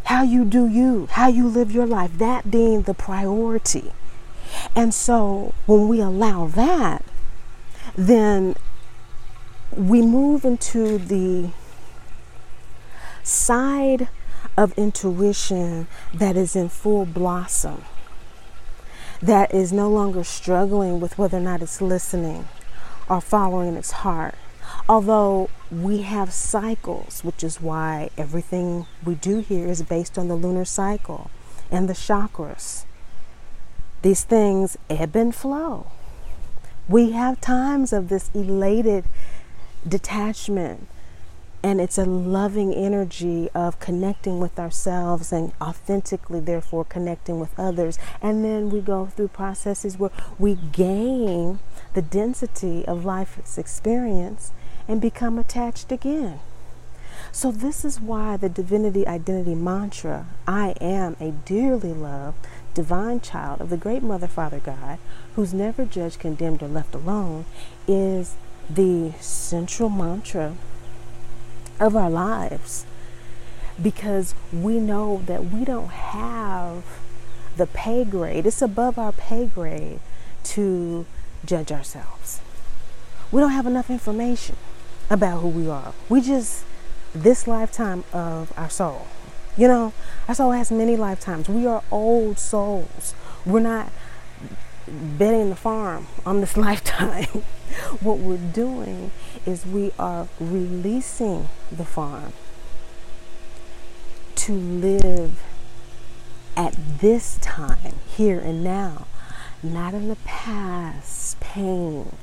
How 0.04 0.22
you 0.22 0.44
do 0.44 0.66
you, 0.66 1.08
how 1.12 1.28
you 1.28 1.48
live 1.48 1.72
your 1.72 1.86
life, 1.86 2.16
that 2.18 2.50
being 2.50 2.82
the 2.82 2.94
priority. 2.94 3.92
And 4.74 4.94
so 4.94 5.54
when 5.66 5.88
we 5.88 6.00
allow 6.00 6.46
that, 6.48 7.04
then 7.96 8.54
we 9.70 10.02
move 10.02 10.44
into 10.44 10.98
the 10.98 11.50
side 13.22 14.08
of 14.56 14.72
intuition 14.78 15.86
that 16.12 16.36
is 16.36 16.56
in 16.56 16.68
full 16.68 17.04
blossom, 17.04 17.84
that 19.20 19.52
is 19.52 19.72
no 19.72 19.90
longer 19.90 20.24
struggling 20.24 21.00
with 21.00 21.18
whether 21.18 21.38
or 21.38 21.40
not 21.40 21.60
it's 21.60 21.82
listening 21.82 22.48
are 23.08 23.20
following 23.20 23.74
its 23.74 23.90
heart. 23.90 24.34
Although 24.88 25.50
we 25.70 26.02
have 26.02 26.32
cycles, 26.32 27.22
which 27.22 27.42
is 27.42 27.60
why 27.60 28.10
everything 28.16 28.86
we 29.04 29.14
do 29.14 29.40
here 29.40 29.66
is 29.66 29.82
based 29.82 30.18
on 30.18 30.28
the 30.28 30.34
lunar 30.34 30.64
cycle 30.64 31.30
and 31.70 31.88
the 31.88 31.94
chakras. 31.94 32.84
These 34.02 34.24
things 34.24 34.76
ebb 34.88 35.16
and 35.16 35.34
flow. 35.34 35.86
We 36.88 37.10
have 37.10 37.40
times 37.40 37.92
of 37.92 38.08
this 38.08 38.30
elated 38.34 39.04
detachment 39.86 40.88
and 41.62 41.80
it's 41.80 41.98
a 41.98 42.04
loving 42.04 42.72
energy 42.72 43.50
of 43.54 43.80
connecting 43.80 44.38
with 44.38 44.58
ourselves 44.58 45.32
and 45.32 45.52
authentically, 45.60 46.38
therefore, 46.38 46.84
connecting 46.84 47.40
with 47.40 47.58
others. 47.58 47.98
And 48.22 48.44
then 48.44 48.70
we 48.70 48.80
go 48.80 49.06
through 49.06 49.28
processes 49.28 49.98
where 49.98 50.12
we 50.38 50.54
gain 50.54 51.58
the 51.94 52.02
density 52.02 52.84
of 52.86 53.04
life's 53.04 53.58
experience 53.58 54.52
and 54.86 55.00
become 55.00 55.38
attached 55.38 55.92
again. 55.92 56.40
So, 57.32 57.50
this 57.50 57.84
is 57.84 58.00
why 58.00 58.36
the 58.36 58.48
divinity 58.48 59.06
identity 59.06 59.54
mantra 59.54 60.26
I 60.46 60.74
am 60.80 61.16
a 61.20 61.32
dearly 61.32 61.92
loved 61.92 62.46
divine 62.74 63.20
child 63.20 63.60
of 63.60 63.70
the 63.70 63.76
great 63.76 64.02
Mother, 64.02 64.28
Father 64.28 64.60
God, 64.60 64.98
who's 65.34 65.52
never 65.52 65.84
judged, 65.84 66.20
condemned, 66.20 66.62
or 66.62 66.68
left 66.68 66.94
alone, 66.94 67.44
is 67.86 68.36
the 68.70 69.12
central 69.20 69.88
mantra 69.88 70.54
of 71.80 71.96
our 71.96 72.10
lives 72.10 72.86
because 73.82 74.34
we 74.52 74.78
know 74.78 75.22
that 75.26 75.46
we 75.46 75.64
don't 75.64 75.90
have 75.90 76.84
the 77.56 77.66
pay 77.66 78.04
grade, 78.04 78.46
it's 78.46 78.62
above 78.62 78.98
our 78.98 79.12
pay 79.12 79.46
grade 79.46 80.00
to 80.44 81.06
judge 81.48 81.72
ourselves. 81.72 82.40
We 83.32 83.40
don't 83.40 83.50
have 83.50 83.66
enough 83.66 83.90
information 83.90 84.56
about 85.10 85.40
who 85.40 85.48
we 85.48 85.68
are. 85.68 85.94
We 86.08 86.20
just, 86.20 86.64
this 87.14 87.46
lifetime 87.46 88.04
of 88.12 88.52
our 88.56 88.70
soul. 88.70 89.06
You 89.56 89.66
know, 89.66 89.92
our 90.28 90.34
soul 90.34 90.52
has 90.52 90.70
many 90.70 90.96
lifetimes. 90.96 91.48
We 91.48 91.66
are 91.66 91.82
old 91.90 92.38
souls. 92.38 93.14
We're 93.44 93.60
not 93.60 93.90
betting 94.86 95.48
the 95.50 95.56
farm 95.56 96.06
on 96.24 96.40
this 96.40 96.56
lifetime. 96.68 97.42
what 98.00 98.18
we're 98.18 98.36
doing 98.36 99.10
is 99.46 99.64
we 99.64 99.92
are 99.98 100.28
releasing 100.38 101.48
the 101.72 101.84
farm 101.84 102.34
to 104.36 104.52
live 104.52 105.42
at 106.56 106.76
this 107.00 107.38
time, 107.38 107.94
here 108.06 108.38
and 108.38 108.62
now, 108.62 109.06
not 109.62 109.94
in 109.94 110.08
the 110.08 110.16
past 110.24 111.38
pain, 111.40 112.14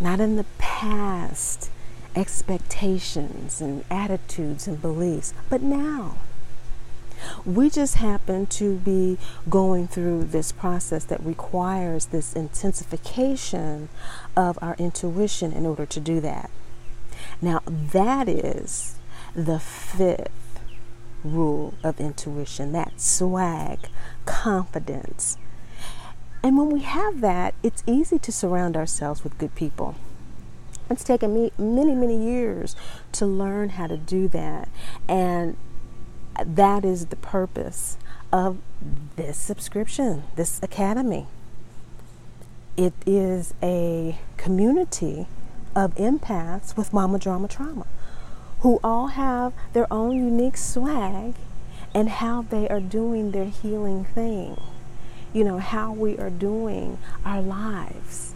not 0.00 0.20
in 0.20 0.36
the 0.36 0.46
past 0.58 1.70
expectations 2.14 3.60
and 3.60 3.84
attitudes 3.90 4.66
and 4.66 4.80
beliefs, 4.80 5.34
but 5.48 5.62
now. 5.62 6.16
We 7.44 7.70
just 7.70 7.96
happen 7.96 8.46
to 8.46 8.76
be 8.76 9.18
going 9.48 9.88
through 9.88 10.24
this 10.24 10.52
process 10.52 11.04
that 11.04 11.24
requires 11.24 12.06
this 12.06 12.34
intensification 12.34 13.88
of 14.36 14.58
our 14.60 14.76
intuition 14.78 15.52
in 15.52 15.64
order 15.64 15.86
to 15.86 16.00
do 16.00 16.20
that. 16.20 16.50
Now, 17.40 17.62
that 17.66 18.28
is 18.28 18.96
the 19.34 19.58
fifth 19.58 20.60
rule 21.24 21.74
of 21.82 22.00
intuition 22.00 22.72
that 22.72 23.00
swag, 23.00 23.78
confidence. 24.24 25.38
And 26.46 26.56
when 26.56 26.70
we 26.70 26.82
have 26.82 27.22
that, 27.22 27.54
it's 27.64 27.82
easy 27.88 28.20
to 28.20 28.30
surround 28.30 28.76
ourselves 28.76 29.24
with 29.24 29.36
good 29.36 29.56
people. 29.56 29.96
It's 30.88 31.02
taken 31.02 31.34
me 31.34 31.50
many, 31.58 31.92
many 31.92 32.16
years 32.16 32.76
to 33.14 33.26
learn 33.26 33.70
how 33.70 33.88
to 33.88 33.96
do 33.96 34.28
that. 34.28 34.68
And 35.08 35.56
that 36.40 36.84
is 36.84 37.06
the 37.06 37.16
purpose 37.16 37.96
of 38.32 38.58
this 39.16 39.36
subscription, 39.36 40.22
this 40.36 40.62
academy. 40.62 41.26
It 42.76 42.94
is 43.04 43.52
a 43.60 44.16
community 44.36 45.26
of 45.74 45.96
empaths 45.96 46.76
with 46.76 46.92
mama 46.92 47.18
drama 47.18 47.48
trauma 47.48 47.88
who 48.60 48.78
all 48.84 49.08
have 49.08 49.52
their 49.72 49.92
own 49.92 50.16
unique 50.16 50.58
swag 50.58 51.34
and 51.92 52.08
how 52.08 52.42
they 52.42 52.68
are 52.68 52.78
doing 52.78 53.32
their 53.32 53.46
healing 53.46 54.04
thing. 54.04 54.56
You 55.32 55.44
know, 55.44 55.58
how 55.58 55.92
we 55.92 56.16
are 56.18 56.30
doing 56.30 56.98
our 57.24 57.42
lives 57.42 58.34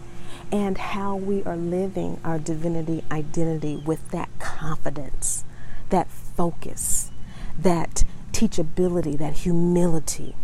and 0.51 0.77
how 0.77 1.15
we 1.15 1.43
are 1.43 1.55
living 1.55 2.19
our 2.23 2.37
divinity 2.37 3.03
identity 3.11 3.77
with 3.77 4.11
that 4.11 4.29
confidence, 4.39 5.43
that 5.89 6.09
focus, 6.09 7.11
that 7.57 8.03
teachability, 8.31 9.17
that 9.17 9.33
humility, 9.33 10.35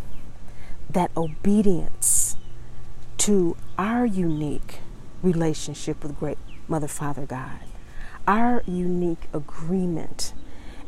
that 0.89 1.11
obedience 1.17 2.37
to 3.17 3.57
our 3.77 4.05
unique 4.05 4.79
relationship 5.21 6.01
with 6.03 6.17
great 6.17 6.37
Mother, 6.69 6.87
Father, 6.87 7.25
God, 7.25 7.59
our 8.27 8.61
unique 8.65 9.29
agreement 9.33 10.33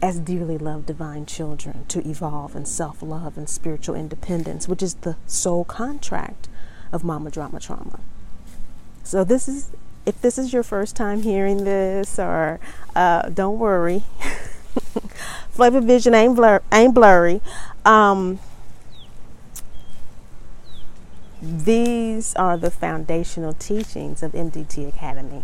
as 0.02 0.20
dearly 0.20 0.58
loved 0.58 0.86
divine 0.86 1.26
children 1.26 1.86
to 1.88 2.08
evolve 2.08 2.56
in 2.56 2.66
self 2.66 3.02
love 3.02 3.38
and 3.38 3.50
spiritual 3.50 3.96
independence, 3.96 4.68
which 4.68 4.82
is 4.82 4.96
the 4.96 5.16
soul 5.28 5.64
contract 5.64 6.48
of 6.92 7.04
Mama 7.04 7.30
Drama 7.30 7.60
Trauma. 7.60 8.00
So 9.04 9.24
this 9.24 9.48
is 9.48 9.72
if 10.06 10.22
this 10.22 10.38
is 10.38 10.54
your 10.54 10.64
first 10.64 10.96
time 10.96 11.24
hearing 11.24 11.66
this, 11.66 12.18
or 12.18 12.60
uh, 12.96 13.30
don't 13.30 13.60
worry, 13.60 14.04
Flavor 15.50 15.82
Vision 15.82 16.14
ain't 16.14 16.36
blur 16.36 16.62
ain't 16.72 16.94
blurry. 16.94 17.42
Um, 17.86 18.40
these 21.42 22.36
are 22.36 22.58
the 22.58 22.72
foundational 22.72 23.54
teachings 23.54 24.24
of 24.24 24.34
MDT 24.34 24.88
Academy. 24.88 25.44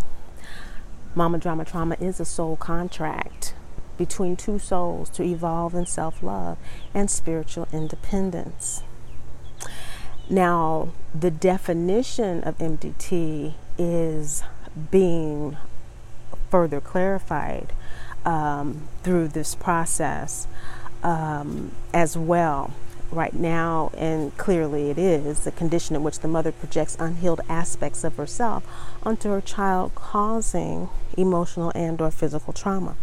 Mama 1.14 1.38
Drama 1.38 1.64
Trauma 1.64 1.96
is 2.00 2.20
a 2.20 2.26
soul 2.26 2.58
contract 2.58 3.54
between 3.98 4.36
two 4.36 4.60
souls 4.60 5.10
to 5.10 5.24
evolve 5.24 5.74
in 5.76 5.86
self 5.86 6.22
love 6.22 6.58
and 6.94 7.10
spiritual 7.10 7.68
independence. 7.72 8.84
Now, 10.30 10.90
the 11.14 11.30
definition 11.30 12.44
of 12.44 12.58
MDT 12.58 13.54
is 13.78 14.44
being 14.90 15.58
further 16.50 16.82
clarified 16.82 17.74
um, 18.26 18.88
through 19.04 19.30
this 19.30 19.54
process 19.56 20.48
um, 21.04 21.72
as 21.94 22.18
well. 22.18 22.74
Right 23.12 23.36
now, 23.36 23.92
and 23.96 24.36
clearly 24.36 24.90
it 24.90 24.98
is, 24.98 25.42
the 25.42 25.52
condition 25.52 25.96
in 25.96 26.04
which 26.04 26.20
the 26.20 26.28
mother 26.28 26.52
projects 26.52 26.98
unhealed 27.00 27.40
aspects 27.48 28.04
of 28.04 28.18
herself 28.18 28.66
onto 29.04 29.30
her 29.30 29.42
child, 29.42 29.94
causing 29.94 30.90
emotional 31.16 31.72
and 31.76 32.02
or 32.02 32.10
physical 32.10 32.52
trauma. 32.52 32.96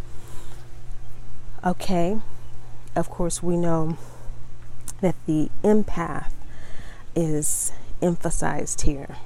Okay, 1.64 2.18
of 2.96 3.09
course, 3.09 3.40
we 3.40 3.57
know 3.57 3.96
that 5.01 5.14
the 5.27 5.48
empath 5.62 6.33
is 7.14 7.72
emphasized 8.01 8.81
here. 8.81 9.16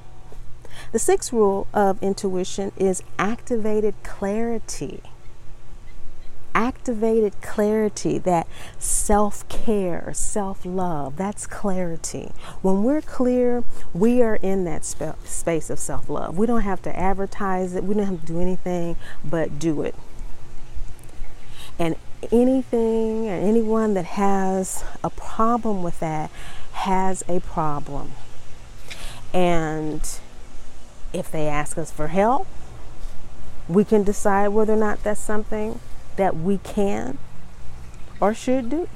The 0.91 0.99
sixth 0.99 1.33
rule 1.33 1.65
of 1.73 2.01
intuition 2.03 2.71
is 2.77 3.01
activated 3.17 3.95
clarity. 4.03 5.01
Activated 6.53 7.41
clarity, 7.41 8.19
that 8.19 8.47
self 8.77 9.47
care, 9.49 10.11
self 10.13 10.63
love, 10.63 11.17
that's 11.17 11.47
clarity. 11.47 12.31
When 12.61 12.83
we're 12.83 13.01
clear, 13.01 13.63
we 13.95 14.21
are 14.21 14.35
in 14.35 14.63
that 14.65 14.85
sp- 14.85 15.17
space 15.25 15.71
of 15.71 15.79
self 15.79 16.07
love. 16.07 16.37
We 16.37 16.45
don't 16.45 16.61
have 16.61 16.83
to 16.83 16.95
advertise 16.99 17.73
it, 17.73 17.83
we 17.83 17.95
don't 17.95 18.05
have 18.05 18.21
to 18.21 18.27
do 18.27 18.39
anything 18.39 18.95
but 19.25 19.57
do 19.57 19.81
it. 19.81 19.95
And 21.79 21.95
anything 22.31 23.29
or 23.29 23.33
anyone 23.33 23.93
that 23.93 24.05
has 24.05 24.83
a 25.03 25.09
problem 25.09 25.83
with 25.83 25.99
that 25.99 26.29
has 26.73 27.23
a 27.27 27.39
problem. 27.39 28.13
And 29.33 30.01
if 31.13 31.31
they 31.31 31.47
ask 31.47 31.77
us 31.77 31.91
for 31.91 32.07
help, 32.07 32.47
we 33.67 33.83
can 33.83 34.03
decide 34.03 34.49
whether 34.49 34.73
or 34.73 34.77
not 34.77 35.03
that's 35.03 35.19
something 35.19 35.79
that 36.15 36.35
we 36.35 36.57
can 36.59 37.17
or 38.19 38.33
should 38.33 38.69
do 38.69 38.87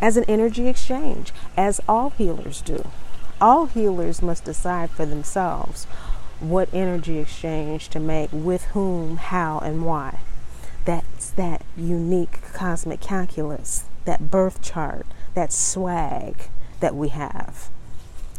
as 0.00 0.16
an 0.16 0.24
energy 0.24 0.66
exchange, 0.66 1.32
as 1.56 1.80
all 1.88 2.10
healers 2.10 2.60
do. 2.60 2.88
All 3.40 3.66
healers 3.66 4.22
must 4.22 4.44
decide 4.44 4.90
for 4.90 5.06
themselves 5.06 5.84
what 6.40 6.68
energy 6.72 7.18
exchange 7.18 7.88
to 7.90 8.00
make 8.00 8.30
with 8.32 8.64
whom, 8.66 9.16
how, 9.16 9.60
and 9.60 9.84
why. 9.84 10.18
That's 10.84 11.30
that 11.30 11.62
unique 11.76 12.40
cosmic 12.52 13.00
calculus, 13.00 13.84
that 14.04 14.30
birth 14.30 14.60
chart, 14.62 15.06
that 15.34 15.52
swag 15.52 16.48
that 16.80 16.94
we 16.94 17.08
have. 17.08 17.70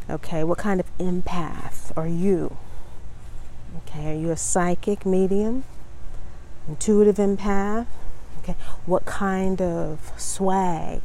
Okay, 0.09 0.43
what 0.43 0.57
kind 0.57 0.79
of 0.79 0.97
empath 0.97 1.91
are 1.95 2.07
you? 2.07 2.57
Okay, 3.77 4.11
are 4.11 4.19
you 4.19 4.31
a 4.31 4.37
psychic 4.37 5.05
medium? 5.05 5.63
Intuitive 6.67 7.15
empath? 7.15 7.87
Okay, 8.39 8.55
what 8.85 9.05
kind 9.05 9.61
of 9.61 10.11
swag 10.17 11.01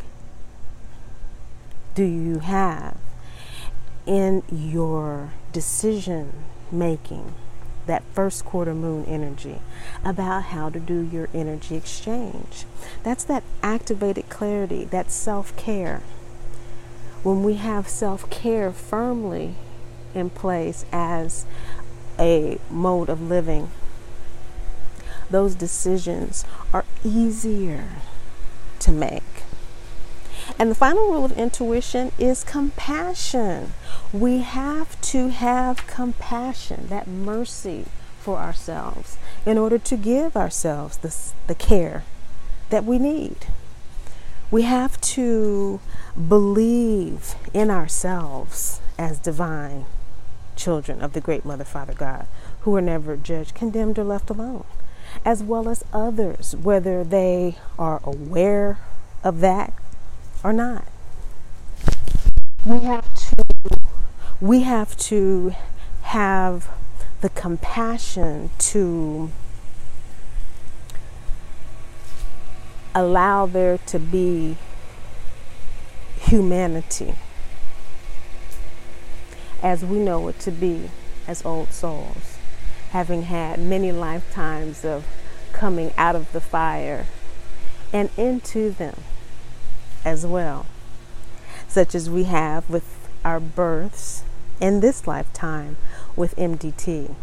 do 1.95 2.03
you 2.03 2.41
have 2.41 2.97
in 4.07 4.43
your 4.51 5.31
decision 5.53 6.33
making? 6.73 7.35
That 7.89 8.05
first 8.13 8.45
quarter 8.45 8.75
moon 8.75 9.05
energy 9.07 9.59
about 10.05 10.45
how 10.45 10.71
to 10.71 10.79
do 10.79 11.01
your 11.01 11.29
energy 11.35 11.75
exchange. 11.75 12.65
That's 13.03 13.25
that 13.25 13.43
activated 13.61 14.29
clarity, 14.29 14.85
that 14.85 15.11
self 15.11 15.57
care 15.57 16.03
when 17.23 17.43
we 17.43 17.55
have 17.55 17.89
self 17.89 18.31
care 18.31 18.71
firmly 18.73 19.55
in 20.15 20.31
place 20.31 20.85
as 20.93 21.47
a 22.19 22.59
mode 22.71 23.09
of 23.09 23.21
living, 23.21 23.71
those 25.31 25.55
decisions 25.55 26.45
are 26.73 26.85
easier 27.05 27.89
to 28.79 28.93
make. 28.93 29.38
And 30.59 30.71
the 30.71 30.75
final 30.75 31.11
rule 31.11 31.25
of 31.25 31.33
intuition 31.33 32.13
is 32.19 32.45
compassion. 32.45 33.73
We 34.13 34.39
have 34.39 35.01
to 35.03 35.29
have 35.29 35.87
compassion, 35.87 36.87
that 36.89 37.07
mercy 37.07 37.87
for 38.21 38.39
ourselves, 38.39 39.19
in 39.45 39.59
order 39.59 39.79
to 39.79 39.97
give 39.97 40.37
ourselves 40.37 40.99
the, 40.99 41.15
the 41.47 41.55
care 41.55 42.05
that 42.71 42.85
we 42.85 42.99
need. 42.99 43.47
We 44.51 44.63
have 44.63 45.01
to 45.01 45.81
believe 46.29 47.35
in 47.53 47.71
ourselves 47.71 48.81
as 48.99 49.19
divine 49.19 49.87
children 50.57 51.01
of 51.01 51.13
the 51.13 51.21
great 51.21 51.45
Mother, 51.45 51.65
Father 51.65 51.93
God, 51.93 52.27
who 52.63 52.75
are 52.75 52.81
never 52.81 53.17
judged, 53.17 53.55
condemned, 53.55 53.99
or 53.99 54.05
left 54.05 54.31
alone, 54.31 54.65
as 55.25 55.43
well 55.43 55.69
as 55.69 55.85
others, 55.93 56.57
whether 56.57 57.05
they 57.05 57.57
are 57.79 58.01
aware 58.05 58.79
of 59.23 59.41
that 59.41 59.73
or 60.43 60.53
not. 60.53 60.85
We 62.65 62.81
have 62.81 63.15
to 63.15 63.45
we 64.41 64.61
have 64.63 64.97
to 64.97 65.55
have 66.03 66.69
the 67.21 67.29
compassion 67.31 68.51
to 68.59 69.31
allow 72.95 73.47
there 73.47 73.79
to 73.79 73.99
be 73.99 74.57
humanity 76.21 77.15
as 79.63 79.85
we 79.85 79.99
know 79.99 80.29
it 80.29 80.39
to 80.41 80.51
be 80.51 80.91
as 81.27 81.45
old 81.45 81.73
souls, 81.73 82.39
having 82.91 83.23
had 83.23 83.59
many 83.59 83.91
lifetimes 83.91 84.85
of 84.85 85.05
coming 85.53 85.93
out 85.97 86.15
of 86.15 86.31
the 86.33 86.41
fire 86.41 87.07
and 87.93 88.09
into 88.17 88.71
them 88.71 88.95
as 90.05 90.27
well, 90.27 90.67
such 91.67 91.95
as 91.95 92.09
we 92.09 92.25
have 92.25 92.69
with 92.69 93.09
our 93.25 93.41
births 93.41 94.23
in 94.61 94.81
this 94.81 95.07
lifetime 95.07 95.77
with 96.17 96.35
MDT. 96.37 97.15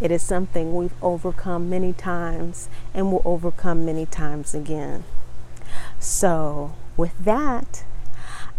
It 0.00 0.10
is 0.10 0.22
something 0.22 0.74
we've 0.74 0.94
overcome 1.02 1.70
many 1.70 1.92
times 1.92 2.68
and 2.92 3.12
will 3.12 3.22
overcome 3.24 3.84
many 3.84 4.06
times 4.06 4.54
again. 4.54 5.04
So, 6.00 6.74
with 6.96 7.16
that, 7.24 7.84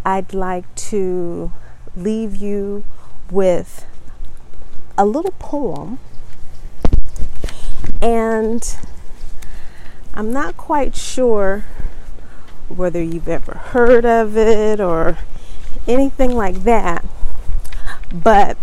I'd 0.05 0.33
like 0.33 0.73
to 0.75 1.51
leave 1.95 2.35
you 2.35 2.83
with 3.29 3.85
a 4.97 5.05
little 5.05 5.33
poem. 5.39 5.99
And 8.01 8.75
I'm 10.13 10.31
not 10.31 10.57
quite 10.57 10.95
sure 10.95 11.65
whether 12.73 13.01
you've 13.01 13.29
ever 13.29 13.53
heard 13.55 14.05
of 14.05 14.37
it 14.37 14.79
or 14.79 15.17
anything 15.87 16.31
like 16.31 16.63
that, 16.63 17.05
but 18.13 18.57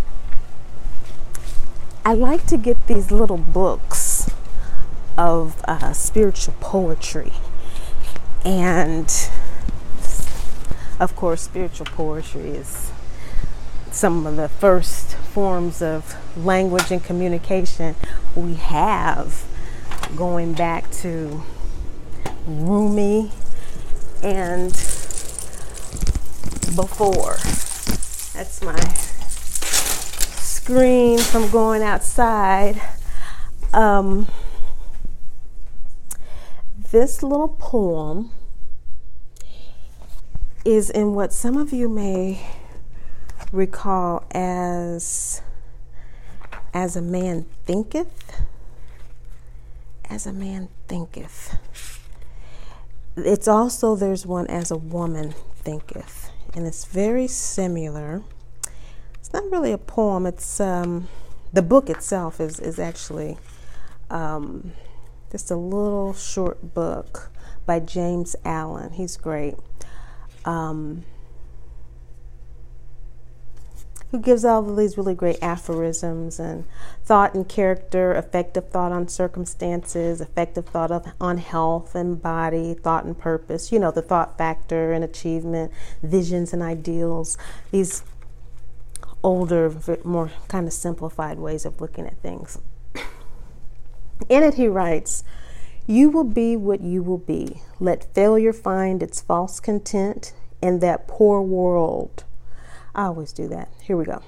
I 2.04 2.14
like 2.14 2.46
to 2.46 2.56
get 2.56 2.86
these 2.86 3.11
little 3.11 3.36
books 3.38 4.30
of 5.16 5.62
uh, 5.66 5.92
spiritual 5.92 6.54
poetry. 6.61 7.32
And 8.44 9.12
of 10.98 11.14
course, 11.14 11.42
spiritual 11.42 11.86
poetry 11.86 12.50
is 12.50 12.90
some 13.90 14.26
of 14.26 14.36
the 14.36 14.48
first 14.48 15.16
forms 15.16 15.82
of 15.82 16.16
language 16.36 16.90
and 16.90 17.02
communication 17.02 17.96
we 18.34 18.54
have 18.54 19.44
going 20.16 20.52
back 20.52 20.90
to 20.90 21.42
Rumi 22.46 23.30
and 24.23 24.73
before. 26.77 27.37
That's 28.35 28.62
my 28.62 28.79
screen 30.39 31.18
from 31.18 31.51
going 31.51 31.83
outside. 31.83 32.81
Um, 33.73 34.27
this 36.91 37.23
little 37.23 37.49
poem 37.49 38.31
is 40.64 40.91
in 40.91 41.14
what 41.14 41.33
some 41.33 41.57
of 41.57 41.73
you 41.73 41.89
may 41.89 42.41
recall 43.53 44.25
as 44.33 45.43
as 46.73 46.95
a 46.95 47.03
man 47.03 47.45
thinketh 47.64 48.43
as 50.09 50.27
a 50.27 50.33
man 50.33 50.68
thinketh 50.87 51.57
it's 53.27 53.49
also 53.49 53.95
there's 53.95 54.27
one 54.27 54.47
as 54.49 54.71
a 54.71 54.77
woman 54.77 55.35
thinketh 55.57 56.31
and 56.55 56.66
it's 56.66 56.85
very 56.85 57.27
similar 57.27 58.23
it's 59.31 59.43
not 59.43 59.53
really 59.53 59.71
a 59.71 59.79
poem. 59.79 60.27
It's 60.27 60.59
um, 60.59 61.07
the 61.53 61.62
book 61.62 61.89
itself 61.89 62.41
is 62.41 62.59
is 62.59 62.81
actually 62.81 63.39
um, 64.11 64.73
just 65.31 65.53
a 65.53 65.57
little 65.57 66.12
short 66.14 66.75
book 66.75 67.31
by 67.64 67.79
James 67.79 68.35
Allen. 68.45 68.93
He's 68.93 69.16
great. 69.16 69.55
Um, 70.45 71.05
who 74.11 74.18
gives 74.18 74.44
all 74.44 74.68
of 74.68 74.76
these 74.76 74.98
really 74.98 75.14
great 75.14 75.38
aphorisms 75.40 76.40
and 76.40 76.64
thought 77.04 77.34
and 77.34 77.48
character, 77.48 78.12
effective 78.14 78.68
thought 78.68 78.90
on 78.90 79.06
circumstances, 79.06 80.20
effective 80.20 80.66
thought 80.66 80.90
of, 80.90 81.06
on 81.20 81.38
health 81.38 81.94
and 81.94 82.20
body, 82.20 82.74
thought 82.74 83.04
and 83.04 83.16
purpose, 83.16 83.70
you 83.70 83.78
know, 83.78 83.90
the 83.90 84.02
thought 84.02 84.36
factor 84.36 84.92
and 84.92 85.04
achievement, 85.04 85.72
visions 86.02 86.52
and 86.52 86.62
ideals. 86.62 87.38
These 87.70 88.02
older, 89.22 89.72
more 90.02 90.32
kind 90.48 90.66
of 90.66 90.72
simplified 90.72 91.38
ways 91.38 91.64
of 91.64 91.80
looking 91.80 92.06
at 92.06 92.20
things. 92.20 92.58
In 94.28 94.42
it, 94.42 94.54
he 94.54 94.66
writes, 94.66 95.24
You 95.86 96.11
will 96.11 96.24
be 96.24 96.56
what 96.56 96.80
you 96.80 97.02
will 97.02 97.18
be. 97.18 97.62
Let 97.78 98.12
failure 98.14 98.52
find 98.52 99.02
its 99.02 99.20
false 99.20 99.61
content 99.61 100.32
in 100.61 100.80
that 100.80 101.06
poor 101.06 101.40
world. 101.40 102.24
I 102.95 103.05
always 103.05 103.32
do 103.32 103.49
that. 103.49 103.68
Here 103.82 103.97
we 103.97 104.05
go. 104.05 104.22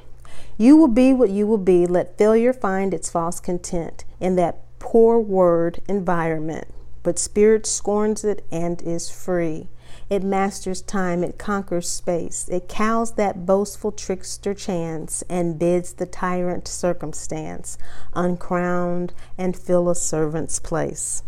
You 0.57 0.77
will 0.77 0.89
be 0.89 1.13
what 1.13 1.31
you 1.31 1.47
will 1.47 1.59
be. 1.59 1.87
Let 1.87 2.19
failure 2.19 2.53
find 2.53 2.95
its 2.95 3.11
false 3.11 3.41
content 3.41 4.05
in 4.21 4.37
that 4.37 4.61
poor 4.79 5.19
word 5.19 5.81
environment. 5.89 6.69
But 7.03 7.19
spirit 7.19 7.67
scorns 7.67 8.25
it 8.25 8.45
and 8.53 8.81
is 8.83 9.11
free. 9.11 9.69
It 10.09 10.23
masters 10.23 10.83
time, 10.83 11.25
it 11.25 11.39
conquers 11.39 11.89
space. 11.89 12.49
It 12.49 12.69
cows 12.69 13.15
that 13.15 13.45
boastful 13.45 13.93
trickster 13.93 14.55
chance 14.55 15.23
and 15.29 15.59
bids 15.59 15.95
the 15.95 16.07
tyrant 16.07 16.69
circumstance 16.69 17.79
uncrowned 18.15 19.13
and 19.37 19.57
fill 19.57 19.89
a 19.89 19.95
servant's 19.95 20.59
place. 20.59 21.23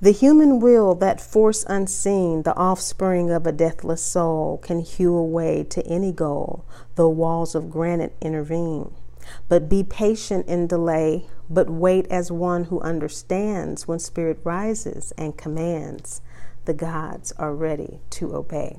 The 0.00 0.12
human 0.12 0.60
will, 0.60 0.94
that 0.96 1.20
force 1.20 1.64
unseen, 1.68 2.42
the 2.42 2.56
offspring 2.56 3.30
of 3.30 3.46
a 3.46 3.52
deathless 3.52 4.02
soul, 4.02 4.58
can 4.58 4.80
hew 4.80 5.14
a 5.14 5.24
way 5.24 5.64
to 5.64 5.86
any 5.86 6.12
goal, 6.12 6.64
though 6.96 7.08
walls 7.08 7.54
of 7.54 7.70
granite 7.70 8.16
intervene. 8.20 8.92
But 9.48 9.68
be 9.68 9.82
patient 9.82 10.46
in 10.46 10.66
delay, 10.66 11.26
but 11.48 11.70
wait 11.70 12.06
as 12.08 12.30
one 12.30 12.64
who 12.64 12.80
understands 12.80 13.88
when 13.88 13.98
spirit 13.98 14.40
rises 14.44 15.12
and 15.16 15.36
commands 15.36 16.20
the 16.64 16.74
gods 16.74 17.32
are 17.32 17.54
ready 17.54 18.00
to 18.10 18.34
obey. 18.34 18.78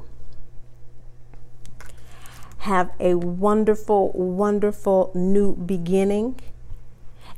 Have 2.60 2.92
a 3.00 3.16
wonderful, 3.16 4.12
wonderful 4.14 5.12
new 5.14 5.56
beginning. 5.56 6.40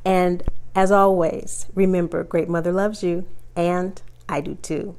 And 0.04 0.42
as 0.74 0.90
always, 0.90 1.66
remember, 1.74 2.24
Great 2.24 2.48
Mother 2.48 2.72
loves 2.72 3.02
you, 3.02 3.26
and 3.58 4.00
I 4.28 4.40
do 4.40 4.54
too. 4.54 4.96